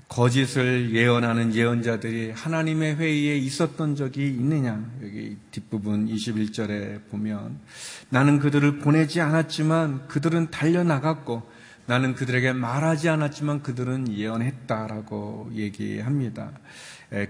거짓을 0.08 0.94
예언하는 0.94 1.54
예언자들이 1.54 2.30
하나님의 2.30 2.96
회의에 2.96 3.36
있었던 3.36 3.96
적이 3.96 4.28
있느냐? 4.28 4.84
여기 5.02 5.36
뒷부분 5.50 6.06
21절에 6.06 7.08
보면 7.10 7.58
나는 8.08 8.38
그들을 8.38 8.78
보내지 8.78 9.20
않았지만 9.20 10.06
그들은 10.06 10.50
달려나갔고 10.50 11.42
나는 11.86 12.14
그들에게 12.14 12.52
말하지 12.52 13.08
않았지만 13.08 13.62
그들은 13.62 14.12
예언했다라고 14.12 15.50
얘기합니다. 15.54 16.52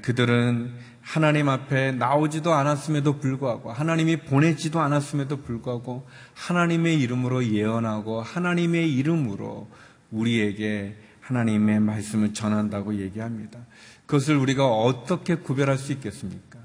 그들은 0.02 0.72
하나님 1.00 1.48
앞에 1.48 1.92
나오지도 1.92 2.52
않았음에도 2.52 3.20
불구하고 3.20 3.72
하나님이 3.72 4.18
보내지도 4.18 4.80
않았음에도 4.80 5.42
불구하고 5.42 6.06
하나님의 6.34 7.00
이름으로 7.00 7.46
예언하고 7.46 8.20
하나님의 8.20 8.92
이름으로 8.96 9.70
우리에게 10.10 10.96
하나님의 11.20 11.80
말씀을 11.80 12.32
전한다고 12.32 12.98
얘기합니다. 13.00 13.60
그것을 14.06 14.36
우리가 14.36 14.66
어떻게 14.66 15.34
구별할 15.34 15.76
수 15.76 15.92
있겠습니까? 15.92 16.58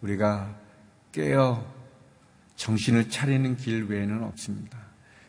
우리가 0.00 0.56
깨어 1.12 1.66
정신을 2.54 3.10
차리는 3.10 3.56
길 3.56 3.84
외에는 3.84 4.22
없습니다. 4.22 4.78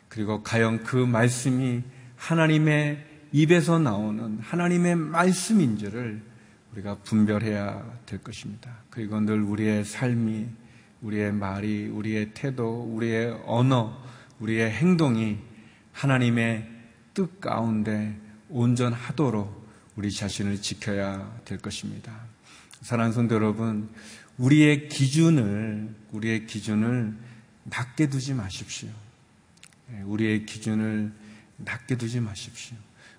그리고 0.08 0.44
과연 0.44 0.84
그 0.84 0.96
말씀이 0.98 1.82
하나님의 2.16 3.06
입에서 3.32 3.80
나오는 3.80 4.40
하나님의 4.40 4.96
말씀인지를 4.96 6.22
우리가 6.74 6.98
분별해야 7.04 7.84
될 8.06 8.22
것입니다. 8.22 8.72
그리고 8.90 9.20
늘 9.20 9.42
우리의 9.42 9.86
삶이, 9.86 10.48
우리의 11.02 11.32
말이, 11.34 11.88
우리의 11.88 12.32
태도, 12.34 12.84
우리의 12.94 13.42
언어, 13.46 14.00
우리의 14.40 14.72
행동이 14.72 15.38
하나님의 15.94 16.79
뜻 17.20 17.42
가운데 17.42 18.18
온전하도록 18.48 19.68
우리 19.98 20.10
자신을 20.10 20.62
지켜야 20.62 21.38
될 21.44 21.58
것입니다. 21.58 22.18
사랑하는 22.82 23.14
성도 23.14 23.36
여러분, 23.36 23.90
우리의 24.38 24.88
기준을, 24.88 25.94
우리의 26.14 26.48
기준을 26.48 27.14
낮게 27.66 28.08
두지 28.08 28.36
마십시오. 28.36 28.88
예, 29.92 30.02
우리의 30.04 30.46
기준을 30.46 31.12
낮게 31.58 31.98
두지 31.98 32.22
마십시오. 32.22 32.78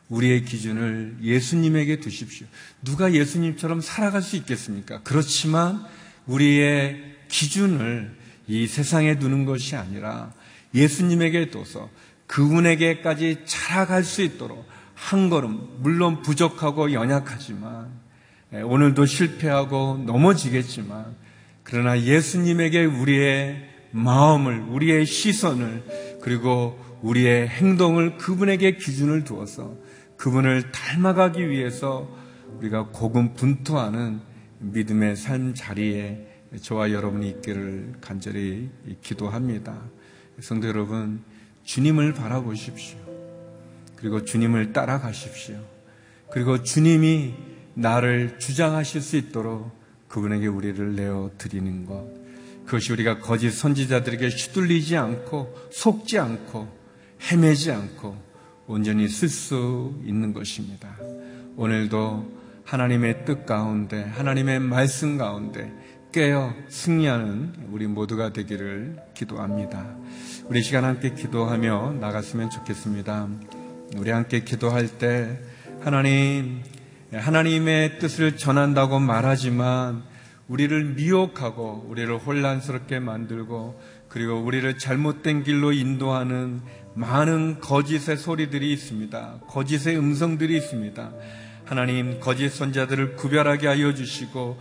우리의 0.09 0.47
기준을 0.47 1.19
예수님에게 1.21 2.01
두십시오. 2.01 2.47
누가 2.83 3.13
예수님처럼 3.13 3.83
살아갈 3.83 4.23
수 4.23 4.37
있겠습니까? 4.37 5.03
그렇지만 5.03 5.85
우리의 6.27 7.17
기준을 7.29 8.17
이 8.49 8.67
세상에 8.67 9.19
두는 9.19 9.45
것이 9.45 9.77
아니라 9.77 10.33
예수님에게 10.75 11.51
둬서 11.51 11.91
그분에게까지 12.31 13.41
자라갈 13.45 14.05
수 14.05 14.23
있도록 14.23 14.65
한 14.95 15.31
걸음, 15.31 15.67
물론 15.81 16.23
부족하고 16.23 16.93
연약하지만 16.93 17.89
예, 18.53 18.61
오늘도 18.61 19.05
실패하고 19.07 20.05
넘어지겠지만 20.07 21.17
그러나 21.65 22.01
예수님에게 22.01 22.85
우리의 22.85 23.69
마음을, 23.91 24.61
우리의 24.69 25.07
시선을, 25.07 26.19
그리고 26.23 26.79
우리의 27.03 27.49
행동을 27.49 28.17
그분에게 28.17 28.77
기준을 28.77 29.25
두어서 29.25 29.75
그분을 30.17 30.71
닮아가기 30.71 31.49
위해서 31.49 32.09
우리가 32.59 32.89
고군분투하는 32.93 34.21
믿음의 34.61 35.17
삶 35.17 35.55
자리에 35.55 36.29
저와 36.61 36.93
여러분이 36.93 37.29
있기를 37.29 37.95
간절히 38.01 38.71
기도합니다. 39.03 39.81
성도 40.41 40.69
여러분, 40.69 41.25
주님을 41.71 42.15
바라보십시오. 42.15 42.99
그리고 43.95 44.25
주님을 44.25 44.73
따라가십시오. 44.73 45.57
그리고 46.33 46.65
주님이 46.65 47.35
나를 47.75 48.41
주장하실 48.41 49.01
수 49.01 49.17
있도록 49.17 49.71
그분에게 50.09 50.49
우리를 50.49 50.97
내어 50.97 51.31
드리는 51.39 51.87
것. 51.87 52.09
그것이 52.67 52.93
우리가 52.93 53.21
거짓 53.21 53.53
선지자들에게 53.53 54.31
휘둘리지 54.31 54.97
않고 54.97 55.69
속지 55.71 56.19
않고 56.19 56.67
헤매지 57.31 57.71
않고 57.71 58.21
온전히 58.67 59.07
쓸 59.07 59.29
수 59.29 59.95
있는 60.05 60.33
것입니다. 60.33 60.97
오늘도 61.55 62.41
하나님의 62.65 63.25
뜻 63.25 63.47
가운데 63.47 64.03
하나님의 64.03 64.59
말씀 64.59 65.17
가운데 65.17 65.73
깨어 66.13 66.55
승리하는 66.69 67.69
우리 67.71 67.87
모두가 67.87 68.33
되기를 68.33 68.97
기도합니다. 69.15 69.87
우리 70.47 70.61
시간 70.61 70.85
함께 70.85 71.15
기도하며 71.15 71.99
나갔으면 72.01 72.51
좋겠습니다. 72.51 73.29
우리 73.97 74.11
함께 74.11 74.43
기도할 74.43 74.89
때 74.99 75.39
하나님 75.81 76.63
하나님의 77.13 78.01
뜻을 78.01 78.37
전한다고 78.37 78.99
말하지만 78.99 80.03
우리를 80.49 80.95
미혹하고 80.95 81.87
우리를 81.89 82.19
혼란스럽게 82.19 82.99
만들고 82.99 83.81
그리고 84.09 84.35
우리를 84.41 84.79
잘못된 84.79 85.45
길로 85.45 85.71
인도하는 85.73 86.61
많은 86.95 87.61
거짓의 87.61 88.17
소리들이 88.17 88.73
있습니다. 88.73 89.43
거짓의 89.47 89.97
음성들이 89.97 90.57
있습니다. 90.57 91.13
하나님 91.65 92.19
거짓 92.19 92.51
선자들을 92.51 93.15
구별하게 93.15 93.69
하여 93.69 93.95
주시고 93.95 94.59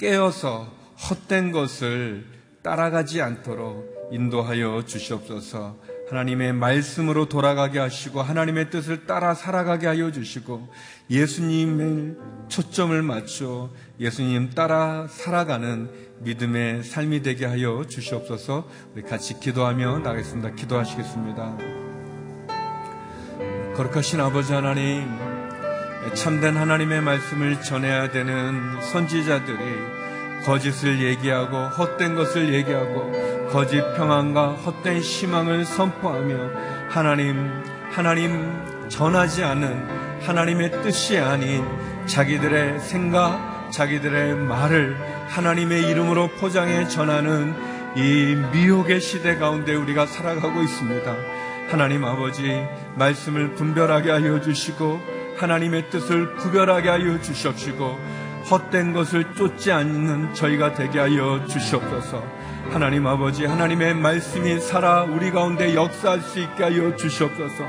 깨어서 0.00 0.66
헛된 1.10 1.52
것을 1.52 2.24
따라가지 2.62 3.20
않도록 3.20 4.08
인도하여 4.10 4.84
주시옵소서. 4.86 5.76
하나님의 6.08 6.54
말씀으로 6.54 7.28
돌아가게 7.28 7.78
하시고 7.78 8.22
하나님의 8.22 8.70
뜻을 8.70 9.06
따라 9.06 9.34
살아가게 9.34 9.86
하여 9.86 10.10
주시고 10.10 10.68
예수님의 11.10 12.16
초점을 12.48 13.00
맞춰 13.02 13.70
예수님 14.00 14.50
따라 14.50 15.06
살아가는 15.06 15.90
믿음의 16.20 16.82
삶이 16.82 17.22
되게 17.22 17.44
하여 17.44 17.84
주시옵소서. 17.86 18.68
우리 18.94 19.02
같이 19.02 19.38
기도하며 19.38 19.98
나가겠습니다. 19.98 20.54
기도하시겠습니다. 20.54 21.58
거룩하신 23.76 24.20
아버지 24.20 24.52
하나님, 24.52 25.29
참된 26.14 26.56
하나님의 26.56 27.02
말씀을 27.02 27.60
전해야 27.60 28.10
되는 28.10 28.80
선지자들이 28.80 30.00
거짓을 30.44 31.02
얘기하고 31.02 31.68
헛된 31.68 32.14
것을 32.14 32.54
얘기하고 32.54 33.48
거짓 33.50 33.80
평안과 33.96 34.52
헛된 34.54 35.00
희망을 35.00 35.64
선포하며 35.64 36.88
하나님, 36.88 37.50
하나님 37.90 38.88
전하지 38.88 39.44
않은 39.44 40.20
하나님의 40.22 40.82
뜻이 40.82 41.18
아닌 41.18 41.64
자기들의 42.06 42.80
생각, 42.80 43.70
자기들의 43.70 44.34
말을 44.36 44.96
하나님의 45.28 45.88
이름으로 45.88 46.28
포장해 46.28 46.88
전하는 46.88 47.54
이 47.96 48.36
미혹의 48.52 49.00
시대 49.00 49.36
가운데 49.36 49.74
우리가 49.74 50.06
살아가고 50.06 50.62
있습니다. 50.62 51.16
하나님 51.70 52.04
아버지, 52.04 52.66
말씀을 52.96 53.54
분별하게 53.54 54.10
하여 54.10 54.40
주시고, 54.40 55.19
하나님의 55.40 55.88
뜻을 55.88 56.36
구별하게 56.36 56.90
하여 56.90 57.20
주시옵시고, 57.20 57.98
헛된 58.50 58.92
것을 58.92 59.32
쫓지 59.34 59.72
않는 59.72 60.34
저희가 60.34 60.74
되게 60.74 60.98
하여 60.98 61.44
주시옵소서. 61.46 62.22
하나님 62.70 63.06
아버지, 63.06 63.46
하나님의 63.46 63.94
말씀이 63.94 64.60
살아 64.60 65.04
우리 65.04 65.30
가운데 65.30 65.74
역사할 65.74 66.20
수 66.20 66.40
있게 66.40 66.62
하여 66.62 66.94
주시옵소서. 66.94 67.64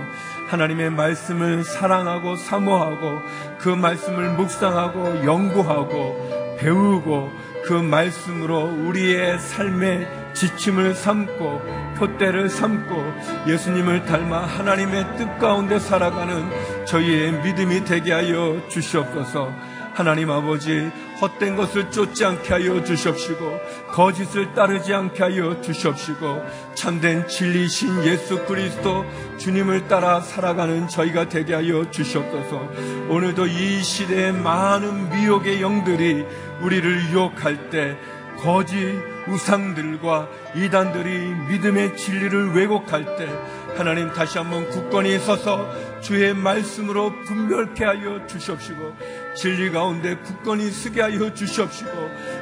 하나님의 0.50 0.90
말씀을 0.92 1.64
사랑하고 1.64 2.36
사모하고 2.36 3.20
그 3.58 3.70
말씀을 3.70 4.32
묵상하고 4.34 5.24
연구하고 5.26 6.58
배우고 6.60 7.32
그 7.66 7.74
말씀으로 7.74 8.66
우리의 8.66 9.40
삶의 9.40 10.34
지침을 10.34 10.96
삼고 10.96 11.62
표대를 11.98 12.50
삼고 12.50 13.48
예수님을 13.48 14.06
닮아 14.06 14.40
하나님의 14.40 15.18
뜻 15.18 15.40
가운데 15.40 15.80
살아가는 15.80 16.50
저희의 16.86 17.44
믿음이 17.44 17.86
되게 17.86 18.12
하여 18.12 18.62
주시옵소서. 18.70 19.52
하나님 19.94 20.32
아버지 20.32 20.90
헛된 21.22 21.56
것을 21.56 21.92
쫓지 21.92 22.26
않게 22.26 22.54
하여 22.54 22.84
주시옵시고 22.84 23.60
거짓을 23.92 24.54
따르지 24.54 24.94
않게 24.94 25.22
하여 25.22 25.62
주시옵시고 25.62 26.44
참된 26.76 27.28
진리신 27.28 28.06
예수 28.06 28.44
그리스도 28.46 29.06
주님을 29.38 29.88
따라 29.88 30.22
살아가는 30.22 30.88
저희가 30.88 31.30
되게 31.30 31.54
하여 31.54 31.92
주시옵소서 31.92 32.70
오늘도 33.10 33.48
이 33.48 33.84
시대의 33.84 34.32
많은 34.32 35.10
미혹의 35.10 35.62
영들이 35.62 36.26
우리를 36.62 37.12
유혹할 37.12 37.70
때 37.70 37.98
거짓 38.40 38.78
우상들과 39.28 40.30
이단들이 40.56 41.36
믿음의 41.50 41.96
진리를 41.96 42.54
왜곡할 42.56 43.18
때 43.18 43.28
하나님 43.82 44.14
다시 44.14 44.38
한번 44.38 44.70
굳건히 44.70 45.18
서서 45.18 45.68
주의 46.02 46.36
말씀으로 46.36 47.20
분별케 47.24 47.84
하여 47.84 48.28
주시옵시고 48.28 48.96
진리 49.36 49.72
가운데 49.72 50.18
굳건히 50.18 50.70
쓰게 50.70 51.02
하여 51.02 51.34
주시옵시고 51.34 51.92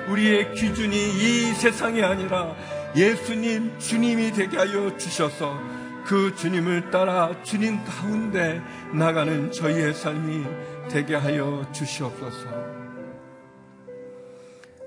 우리의 0.10 0.54
기준이 0.54 0.98
이 0.98 1.54
세상이 1.54 2.04
아니라 2.04 2.54
예수님 2.94 3.80
주님이 3.80 4.34
되게 4.34 4.58
하여 4.58 4.98
주셔서 4.98 5.58
그 6.04 6.36
주님을 6.36 6.92
따라 6.92 7.32
주님 7.44 7.86
가운데 7.86 8.62
나가는 8.94 9.50
저희의 9.50 9.94
삶이 9.94 10.46
되게 10.90 11.16
하여 11.16 11.66
주시옵소서. 11.72 12.50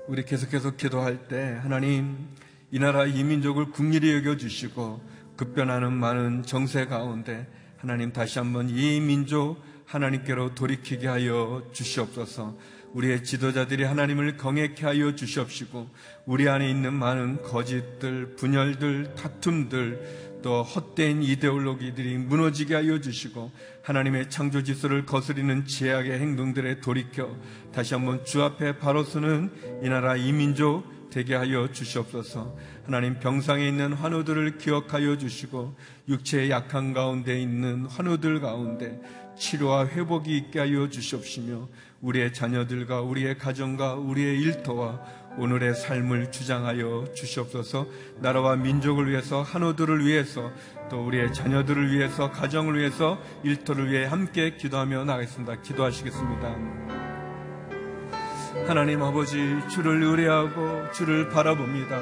우리 0.07 0.23
계속해서 0.23 0.75
기도할 0.75 1.27
때 1.27 1.57
하나님 1.63 2.15
이 2.69 2.77
나라 2.77 3.07
이 3.07 3.23
민족을 3.23 3.71
국리히 3.71 4.17
여겨 4.17 4.37
주시고 4.37 5.12
급변하는 5.35 5.93
많은 5.93 6.43
정세 6.43 6.85
가운데 6.85 7.47
하나님 7.77 8.13
다시 8.13 8.39
한번 8.39 8.69
이 8.69 8.99
민족 8.99 9.57
하나님께로 9.85 10.55
돌이키게 10.55 11.07
하여 11.07 11.63
주시옵소서. 11.73 12.57
우리의 12.93 13.23
지도자들이 13.23 13.83
하나님을 13.83 14.37
경외케 14.37 14.85
하여 14.85 15.15
주시옵시고 15.15 15.89
우리 16.25 16.47
안에 16.47 16.69
있는 16.69 16.93
많은 16.93 17.41
거짓들, 17.41 18.35
분열들, 18.35 19.15
다툼들 19.15 20.41
또 20.43 20.61
헛된 20.61 21.23
이데올로기들이 21.23 22.17
무너지게 22.17 22.75
하여 22.75 22.99
주시고 22.99 23.51
하나님의 23.81 24.29
창조 24.29 24.61
지수를 24.61 25.05
거스리는 25.05 25.65
제약의 25.65 26.19
행동들에 26.19 26.81
돌이켜 26.81 27.35
다시 27.73 27.93
한번 27.95 28.23
주 28.25 28.43
앞에 28.43 28.77
바로 28.77 29.03
서는 29.03 29.51
이 29.83 29.89
나라 29.89 30.15
이민족 30.15 31.02
되게 31.13 31.35
하여 31.35 31.71
주시옵소서. 31.71 32.57
하나님 32.85 33.19
병상에 33.19 33.67
있는 33.67 33.93
환우들을 33.93 34.57
기억하여 34.57 35.15
주시고 35.15 35.75
육체의 36.09 36.49
약한 36.49 36.91
가운데 36.91 37.39
있는 37.39 37.85
환우들 37.85 38.41
가운데 38.41 38.99
치료와 39.37 39.89
회복이 39.89 40.35
있게 40.35 40.57
하여 40.57 40.89
주시옵시며 40.89 41.69
우리의 42.01 42.33
자녀들과 42.33 43.01
우리의 43.01 43.37
가정과 43.37 43.93
우리의 43.93 44.39
일터와 44.41 45.01
오늘의 45.37 45.75
삶을 45.75 46.31
주장하여 46.31 47.05
주시옵소서 47.15 47.87
나라와 48.19 48.55
민족을 48.55 49.09
위해서 49.09 49.43
한우들을 49.43 50.05
위해서 50.05 50.51
또 50.89 51.05
우리의 51.05 51.31
자녀들을 51.31 51.95
위해서 51.95 52.31
가정을 52.31 52.79
위해서 52.79 53.21
일터를 53.43 53.91
위해 53.91 54.05
함께 54.05 54.55
기도하며 54.57 55.05
나가겠습니다. 55.05 55.61
기도하시겠습니다. 55.61 57.12
하나님 58.67 59.01
아버지 59.01 59.57
주를 59.69 60.01
의뢰하고 60.03 60.91
주를 60.91 61.29
바라봅니다. 61.29 61.99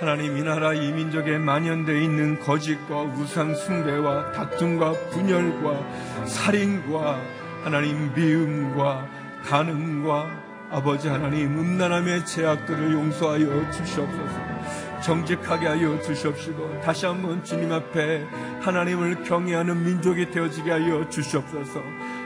하나님 0.00 0.38
이 0.38 0.42
나라 0.42 0.72
이 0.72 0.92
민족에 0.92 1.38
만연되어 1.38 1.96
있는 1.96 2.38
거짓과 2.38 3.02
우상 3.02 3.54
숭배와 3.54 4.30
다툼과 4.30 4.92
분열과 5.10 6.24
살인과 6.24 7.20
하나님 7.64 8.14
미움과 8.14 9.08
간음과 9.44 10.48
아버지 10.70 11.08
하나님 11.08 11.58
음란함의 11.58 12.26
제약들을 12.26 12.92
용서하여 12.92 13.70
주시옵소서 13.72 15.00
정직하게 15.02 15.66
하여 15.66 16.00
주시옵시고 16.00 16.80
다시 16.82 17.06
한번 17.06 17.42
주님 17.42 17.72
앞에 17.72 18.24
하나님을 18.60 19.24
경외하는 19.24 19.84
민족이 19.84 20.30
되어지게 20.30 20.70
하여 20.70 21.08
주시옵소서 21.08 21.82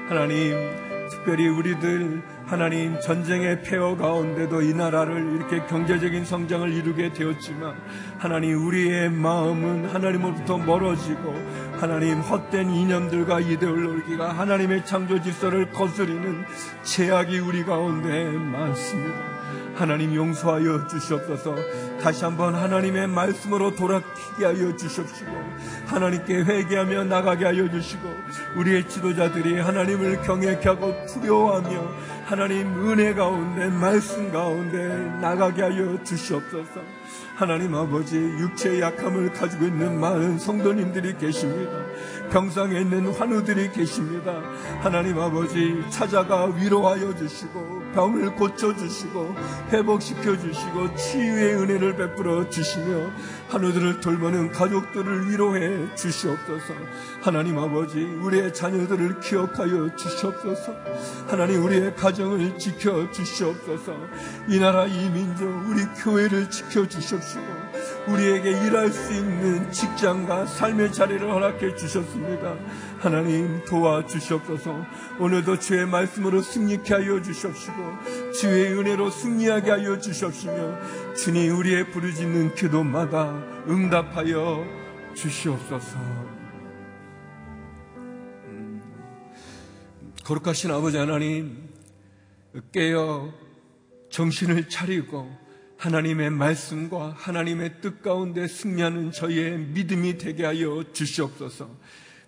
하나님 0.08 0.91
특별히 1.22 1.46
우리들 1.46 2.20
하나님 2.46 2.98
전쟁의 2.98 3.62
폐허 3.62 3.96
가운데도 3.96 4.62
이 4.62 4.74
나라를 4.74 5.36
이렇게 5.36 5.64
경제적인 5.66 6.24
성장을 6.24 6.68
이루게 6.72 7.12
되었지만 7.12 7.76
하나님 8.18 8.66
우리의 8.66 9.08
마음은 9.10 9.86
하나님으로부터 9.86 10.58
멀어지고 10.58 11.32
하나님 11.78 12.18
헛된 12.18 12.70
이념들과 12.70 13.38
이데올로기가 13.38 14.32
하나님의 14.32 14.84
창조 14.84 15.22
질서를 15.22 15.70
거스리는 15.70 16.44
제약이 16.82 17.38
우리 17.38 17.64
가운데 17.64 18.24
많습니다. 18.30 19.41
하나님 19.74 20.14
용서하여 20.14 20.86
주시옵소서 20.86 21.56
다시 22.00 22.24
한번 22.24 22.54
하나님의 22.54 23.08
말씀으로 23.08 23.74
돌아키게 23.74 24.44
하여 24.44 24.76
주십시오 24.76 25.26
하나님께 25.86 26.42
회개하며 26.42 27.04
나가게 27.04 27.44
하여 27.44 27.70
주시고 27.70 28.08
우리의 28.56 28.88
지도자들이 28.88 29.60
하나님을 29.60 30.22
경외케 30.22 30.68
하고 30.68 30.94
두려워하며 31.06 32.12
하나님 32.26 32.88
은혜 32.88 33.14
가운데 33.14 33.68
말씀 33.68 34.30
가운데 34.30 34.78
나가게 35.20 35.62
하여 35.62 36.02
주시옵소서 36.04 36.80
하나님 37.34 37.74
아버지 37.74 38.16
육체의 38.16 38.80
약함을 38.80 39.32
가지고 39.32 39.64
있는 39.64 39.98
많은 39.98 40.38
성도님들이 40.38 41.16
계십니다. 41.18 41.72
병상에 42.30 42.80
있는 42.80 43.12
환우들이 43.12 43.72
계십니다. 43.72 44.40
하나님 44.80 45.18
아버지 45.18 45.82
찾아가 45.90 46.44
위로하여 46.44 47.16
주시고 47.16 47.81
병을 47.94 48.34
고쳐 48.34 48.74
주시고 48.74 49.34
회복시켜 49.70 50.38
주시고 50.38 50.94
치유의 50.96 51.54
은혜를 51.56 51.96
베풀어 51.96 52.48
주시며 52.48 53.10
환우들을 53.48 54.00
돌보는 54.00 54.50
가족들을 54.52 55.30
위로해 55.30 55.94
주시옵소서. 55.94 56.74
하나님 57.20 57.58
아버지 57.58 58.02
우리의 58.02 58.52
자녀들을 58.52 59.20
기억하여 59.20 59.94
주시옵소서. 59.96 60.74
하나님 61.28 61.62
우리의 61.64 61.94
가정을 61.94 62.58
지켜 62.58 63.10
주시옵소서. 63.10 63.94
이 64.48 64.58
나라 64.58 64.86
이 64.86 65.10
민족 65.10 65.44
우리 65.68 65.84
교회를 66.02 66.50
지켜 66.50 66.86
주십시오. 66.86 67.61
우리에게 68.08 68.50
일할 68.50 68.90
수 68.90 69.12
있는 69.12 69.70
직장과 69.70 70.46
삶의 70.46 70.92
자리를 70.92 71.28
허락해 71.28 71.76
주셨습니다. 71.76 72.56
하나님 72.98 73.64
도와주시옵소서 73.64 74.86
오늘도 75.18 75.58
주의 75.58 75.84
말씀으로 75.86 76.40
승리케 76.40 76.94
하여 76.94 77.20
주시옵시고 77.20 77.76
주의 78.40 78.72
은혜로 78.72 79.10
승리하게 79.10 79.70
하여 79.70 79.98
주시옵시며 79.98 81.14
주님 81.14 81.58
우리의 81.58 81.90
부르짖는 81.90 82.54
기도마다 82.54 83.42
응답하여 83.68 84.64
주시옵소서 85.14 85.98
음, 88.46 88.82
거룩하신 90.24 90.70
아버지 90.70 90.96
하나님 90.96 91.70
깨어 92.72 93.32
정신을 94.10 94.68
차리고 94.68 95.41
하나님의 95.82 96.30
말씀과 96.30 97.16
하나님의 97.18 97.80
뜻 97.80 98.02
가운데 98.02 98.46
승리하는 98.46 99.10
저희의 99.10 99.58
믿음이 99.58 100.16
되게 100.16 100.44
하여 100.44 100.84
주시옵소서. 100.92 101.68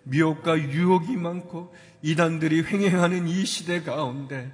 미혹과 0.02 0.58
유혹이 0.58 1.16
많고 1.16 1.72
이단들이 2.02 2.64
횡행하는 2.64 3.28
이 3.28 3.46
시대 3.46 3.80
가운데 3.80 4.50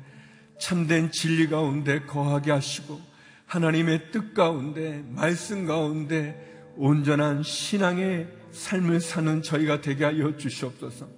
참된 0.60 1.10
진리 1.10 1.48
가운데 1.48 2.02
거하게 2.02 2.50
하시고 2.50 3.00
하나님의 3.46 4.10
뜻 4.12 4.34
가운데 4.34 5.02
말씀 5.08 5.64
가운데 5.64 6.68
온전한 6.76 7.42
신앙의 7.42 8.28
삶을 8.52 9.00
사는 9.00 9.40
저희가 9.40 9.80
되게 9.80 10.04
하여 10.04 10.36
주시옵소서. 10.36 11.08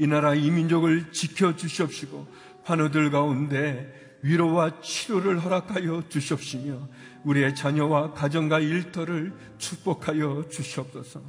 이 0.00 0.08
나라 0.08 0.34
이 0.34 0.50
민족을 0.50 1.12
지켜 1.12 1.54
주시옵시고 1.54 2.26
환우들 2.64 3.12
가운데 3.12 4.07
위로와 4.22 4.80
치료를 4.80 5.44
허락하여 5.44 6.08
주시옵시며 6.08 6.88
우리의 7.24 7.54
자녀와 7.54 8.12
가정과 8.12 8.60
일터를 8.60 9.32
축복하여 9.58 10.46
주시옵소서. 10.50 11.22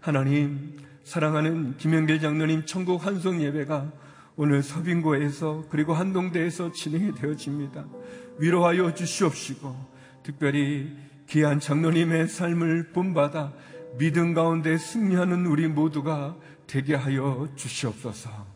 하나님, 0.00 0.76
사랑하는 1.04 1.76
김영길 1.76 2.20
장로님 2.20 2.66
천국 2.66 3.04
환송 3.04 3.42
예배가 3.42 3.92
오늘 4.36 4.62
서빙고에서 4.62 5.64
그리고 5.70 5.94
한동대에서 5.94 6.72
진행이 6.72 7.14
되어집니다. 7.14 7.86
위로하여 8.38 8.94
주시옵시고 8.94 9.94
특별히 10.22 10.92
귀한 11.28 11.60
장로님의 11.60 12.28
삶을 12.28 12.92
본받아 12.92 13.52
믿음 13.98 14.34
가운데 14.34 14.76
승리하는 14.76 15.46
우리 15.46 15.68
모두가 15.68 16.36
되게 16.66 16.94
하여 16.94 17.48
주시옵소서. 17.54 18.53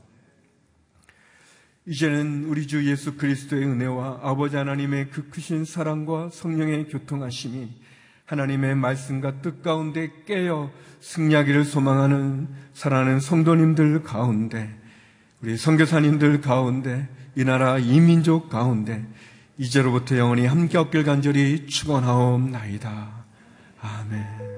이제는 1.89 2.45
우리 2.45 2.67
주 2.67 2.87
예수 2.87 3.17
그리스도의 3.17 3.65
은혜와 3.65 4.21
아버지 4.23 4.57
하나님의 4.57 5.09
그 5.09 5.31
크신 5.31 5.65
사랑과 5.65 6.29
성령의 6.31 6.89
교통하심이 6.89 7.67
하나님의 8.27 8.75
말씀과 8.75 9.41
뜻 9.41 9.63
가운데 9.63 10.11
깨어 10.27 10.71
승리하기를 11.01 11.65
소망하는 11.65 12.49
사랑하는 12.75 13.21
성도님들 13.21 14.03
가운데 14.03 14.69
우리 15.41 15.57
선교사님들 15.57 16.43
가운데 16.43 17.09
이 17.35 17.45
나라 17.45 17.79
이민족 17.79 18.51
가운데 18.51 19.07
이제로부터 19.57 20.19
영원히 20.19 20.45
함께 20.45 20.77
없길 20.77 21.05
간절히 21.05 21.67
축원하옵나이다. 21.69 23.25
아멘. 23.81 24.58